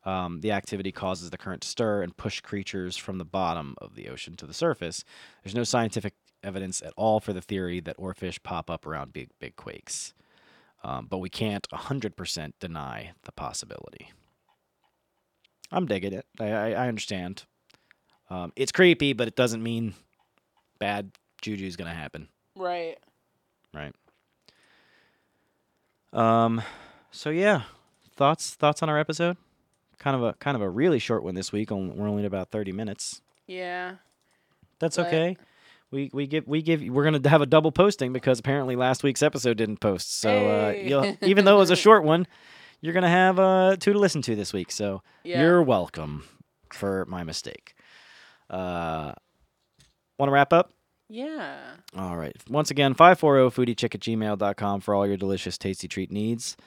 Um, 0.05 0.39
the 0.39 0.51
activity 0.51 0.93
causes 0.93 1.31
the 1.31 1.37
current 1.37 1.63
to 1.63 1.67
stir 1.67 2.01
and 2.01 2.15
push 2.15 2.39
creatures 2.39 2.95
from 2.95 3.17
the 3.17 3.25
bottom 3.25 3.75
of 3.79 3.95
the 3.95 4.07
ocean 4.07 4.35
to 4.35 4.45
the 4.45 4.53
surface. 4.53 5.03
There's 5.43 5.55
no 5.55 5.65
scientific 5.65 6.13
evidence 6.43 6.81
at 6.81 6.93
all 6.95 7.19
for 7.19 7.33
the 7.33 7.41
theory 7.41 7.81
that 7.81 7.97
oarfish 7.97 8.41
pop 8.41 8.69
up 8.69 8.85
around 8.85 9.11
big, 9.11 9.31
big 9.39 9.57
quakes. 9.57 10.13
Um, 10.87 11.05
but 11.09 11.17
we 11.17 11.29
can't 11.29 11.67
100% 11.73 12.51
deny 12.61 13.11
the 13.25 13.33
possibility. 13.33 14.11
I'm 15.69 15.85
digging 15.85 16.13
it. 16.13 16.25
I, 16.39 16.45
I, 16.45 16.69
I 16.71 16.87
understand. 16.87 17.43
Um, 18.29 18.53
it's 18.55 18.71
creepy, 18.71 19.11
but 19.11 19.27
it 19.27 19.35
doesn't 19.35 19.61
mean 19.61 19.95
bad 20.79 21.11
juju's 21.41 21.75
going 21.75 21.89
to 21.89 21.95
happen. 21.95 22.29
right. 22.55 22.97
Right. 23.73 23.93
Um, 26.13 26.61
so 27.11 27.29
yeah, 27.29 27.63
thoughts 28.15 28.55
thoughts 28.55 28.81
on 28.81 28.89
our 28.89 28.97
episode? 28.97 29.37
Kind 29.99 30.15
of 30.15 30.23
a 30.23 30.33
kind 30.33 30.55
of 30.55 30.61
a 30.61 30.69
really 30.69 30.99
short 30.99 31.21
one 31.21 31.35
this 31.35 31.51
week. 31.51 31.69
We're 31.69 32.07
only 32.07 32.23
at 32.23 32.27
about 32.27 32.49
thirty 32.49 32.71
minutes. 32.71 33.21
Yeah. 33.45 33.95
That's 34.79 34.95
But- 34.95 35.07
okay. 35.07 35.37
We 35.91 36.09
we 36.13 36.27
give 36.27 36.45
we 36.47 36.61
give 36.61 36.81
we're 36.81 37.03
gonna 37.05 37.27
have 37.29 37.41
a 37.41 37.45
double 37.45 37.71
posting 37.71 38.11
because 38.13 38.39
apparently 38.39 38.75
last 38.75 39.03
week's 39.03 39.23
episode 39.23 39.57
didn't 39.57 39.77
post. 39.77 40.19
So 40.19 40.29
uh, 40.29 40.71
Hey. 40.71 40.89
you'll, 40.89 41.15
even 41.21 41.45
though 41.45 41.55
it 41.55 41.59
was 41.59 41.71
a 41.71 41.75
short 41.77 42.03
one, 42.03 42.27
you're 42.81 42.93
gonna 42.93 43.09
have 43.09 43.39
uh, 43.39 43.77
two 43.79 43.93
to 43.93 43.99
listen 43.99 44.21
to 44.23 44.35
this 44.35 44.51
week. 44.53 44.71
So 44.71 45.01
Yeah. 45.23 45.41
you're 45.41 45.61
welcome 45.63 46.25
for 46.73 47.05
my 47.07 47.23
mistake. 47.23 47.73
Uh, 48.49 49.13
Want 50.19 50.29
to 50.29 50.33
wrap 50.33 50.51
up? 50.51 50.71
Yeah. 51.09 51.57
All 51.95 52.17
right. 52.17 52.35
Once 52.49 52.71
again, 52.71 52.95
540foodiechick 52.95 53.93
at 53.95 54.01
gmail.com 54.01 54.81
for 54.81 54.95
all 54.95 55.05
your 55.07 55.15
delicious 55.15 55.57
tasty 55.57 55.87
treat 55.87 56.11
needs. 56.11 56.57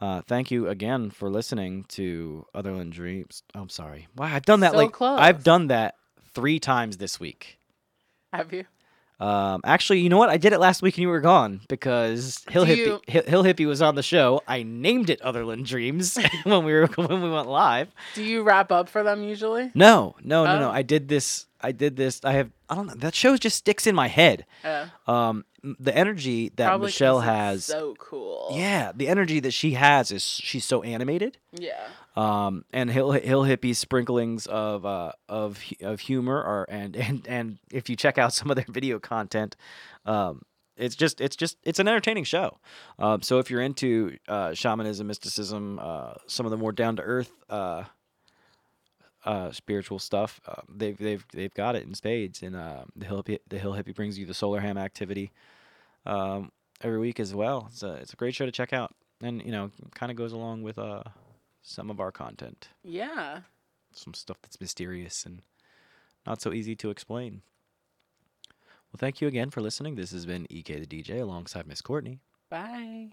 Uh, 0.00 0.22
thank 0.26 0.50
you 0.50 0.68
again 0.68 1.10
for 1.10 1.28
listening 1.28 1.84
to 1.88 2.46
Otherland 2.54 2.92
Dreams. 2.92 3.42
Oh, 3.54 3.62
I'm 3.62 3.68
sorry. 3.68 4.06
Wow, 4.16 4.26
I've 4.32 4.44
done 4.46 4.60
that 4.60 4.70
So 4.72 4.76
like 4.78 4.92
close. 4.92 5.18
I've 5.20 5.42
done 5.44 5.66
that 5.66 5.96
three 6.32 6.58
times 6.60 6.96
this 6.98 7.18
week. 7.20 7.58
Have 8.32 8.52
you? 8.52 8.64
Um, 9.18 9.60
actually, 9.64 10.00
you 10.00 10.08
know 10.08 10.16
what? 10.16 10.30
I 10.30 10.38
did 10.38 10.54
it 10.54 10.60
last 10.60 10.80
week 10.80 10.96
and 10.96 11.02
you 11.02 11.08
were 11.08 11.20
gone 11.20 11.60
because 11.68 12.42
Hill 12.48 12.64
Do 12.64 12.72
Hippie 12.72 12.76
you- 12.86 13.00
Hill, 13.06 13.22
Hill 13.26 13.44
Hippie 13.44 13.66
was 13.66 13.82
on 13.82 13.94
the 13.94 14.02
show. 14.02 14.40
I 14.48 14.62
named 14.62 15.10
it 15.10 15.20
Otherland 15.20 15.66
Dreams 15.66 16.16
when 16.44 16.64
we 16.64 16.72
were 16.72 16.86
when 16.96 17.20
we 17.22 17.30
went 17.30 17.46
live. 17.48 17.88
Do 18.14 18.22
you 18.22 18.42
wrap 18.42 18.72
up 18.72 18.88
for 18.88 19.02
them 19.02 19.22
usually? 19.22 19.70
No, 19.74 20.16
no, 20.24 20.44
no, 20.46 20.58
no. 20.58 20.68
Oh. 20.68 20.72
I 20.72 20.80
did 20.82 21.08
this 21.08 21.46
I 21.60 21.72
did 21.72 21.96
this. 21.96 22.22
I 22.24 22.32
have. 22.32 22.50
I 22.70 22.74
don't 22.76 22.86
know. 22.86 22.94
That 22.94 23.14
show 23.14 23.36
just 23.36 23.58
sticks 23.58 23.86
in 23.86 23.94
my 23.94 24.08
head. 24.08 24.46
Uh, 24.64 24.86
Um, 25.06 25.44
the 25.62 25.96
energy 25.96 26.50
that 26.56 26.66
probably 26.66 26.86
Michelle 26.86 27.20
has. 27.20 27.64
so 27.64 27.94
cool. 27.98 28.50
yeah, 28.52 28.92
the 28.94 29.08
energy 29.08 29.40
that 29.40 29.52
she 29.52 29.72
has 29.72 30.10
is 30.10 30.22
she's 30.22 30.64
so 30.64 30.82
animated. 30.82 31.38
Yeah. 31.52 31.88
Um, 32.16 32.64
and 32.72 32.90
hill 32.90 33.12
hill 33.12 33.44
hippie 33.44 33.74
sprinklings 33.74 34.46
of 34.46 34.84
uh 34.84 35.12
of 35.28 35.62
of 35.80 36.00
humor 36.00 36.42
are 36.42 36.66
and 36.68 36.96
and 36.96 37.26
and 37.28 37.58
if 37.72 37.88
you 37.88 37.96
check 37.96 38.18
out 38.18 38.32
some 38.34 38.50
of 38.50 38.56
their 38.56 38.66
video 38.68 38.98
content, 38.98 39.56
um, 40.04 40.42
it's 40.76 40.96
just 40.96 41.20
it's 41.20 41.36
just 41.36 41.56
it's 41.62 41.78
an 41.78 41.88
entertaining 41.88 42.24
show. 42.24 42.58
Um, 42.98 43.22
so 43.22 43.38
if 43.38 43.50
you're 43.50 43.60
into 43.60 44.16
uh, 44.28 44.54
shamanism, 44.54 45.06
mysticism, 45.06 45.78
uh, 45.80 46.14
some 46.26 46.46
of 46.46 46.50
the 46.50 46.56
more 46.56 46.72
down 46.72 46.96
to 46.96 47.02
earth 47.02 47.30
uh, 47.48 47.84
uh, 49.24 49.52
spiritual 49.52 49.98
stuff, 49.98 50.40
uh, 50.46 50.62
they've 50.68 50.96
they've 50.98 51.24
they've 51.32 51.54
got 51.54 51.76
it 51.76 51.82
in 51.84 51.94
spades. 51.94 52.42
And 52.42 52.56
uh, 52.56 52.84
the 52.96 53.06
hill 53.06 53.22
hippie, 53.22 53.38
the 53.48 53.58
hill 53.58 53.72
hippie 53.74 53.94
brings 53.94 54.18
you 54.18 54.26
the 54.26 54.34
solar 54.34 54.60
ham 54.60 54.78
activity 54.78 55.30
um, 56.06 56.50
every 56.82 56.98
week 56.98 57.20
as 57.20 57.34
well. 57.34 57.68
It's 57.70 57.82
a 57.82 57.94
it's 57.94 58.12
a 58.12 58.16
great 58.16 58.34
show 58.34 58.46
to 58.46 58.52
check 58.52 58.72
out, 58.72 58.94
and 59.22 59.42
you 59.44 59.52
know 59.52 59.70
kind 59.94 60.10
of 60.10 60.16
goes 60.16 60.32
along 60.32 60.62
with 60.62 60.78
uh 60.78 61.02
some 61.62 61.90
of 61.90 62.00
our 62.00 62.10
content 62.10 62.68
Yeah. 62.82 63.40
some 63.92 64.14
stuff 64.14 64.38
that's 64.40 64.58
mysterious 64.62 65.26
and 65.26 65.42
not 66.26 66.40
so 66.40 66.52
easy 66.54 66.74
to 66.76 66.88
explain. 66.88 67.42
Well, 68.90 68.98
thank 68.98 69.20
you 69.20 69.28
again 69.28 69.50
for 69.50 69.60
listening. 69.60 69.94
This 69.96 70.10
has 70.12 70.24
been 70.26 70.46
EK 70.48 70.80
the 70.80 70.86
DJ 70.86 71.20
alongside 71.20 71.66
Miss 71.66 71.82
Courtney. 71.82 72.20
Bye. 72.48 73.12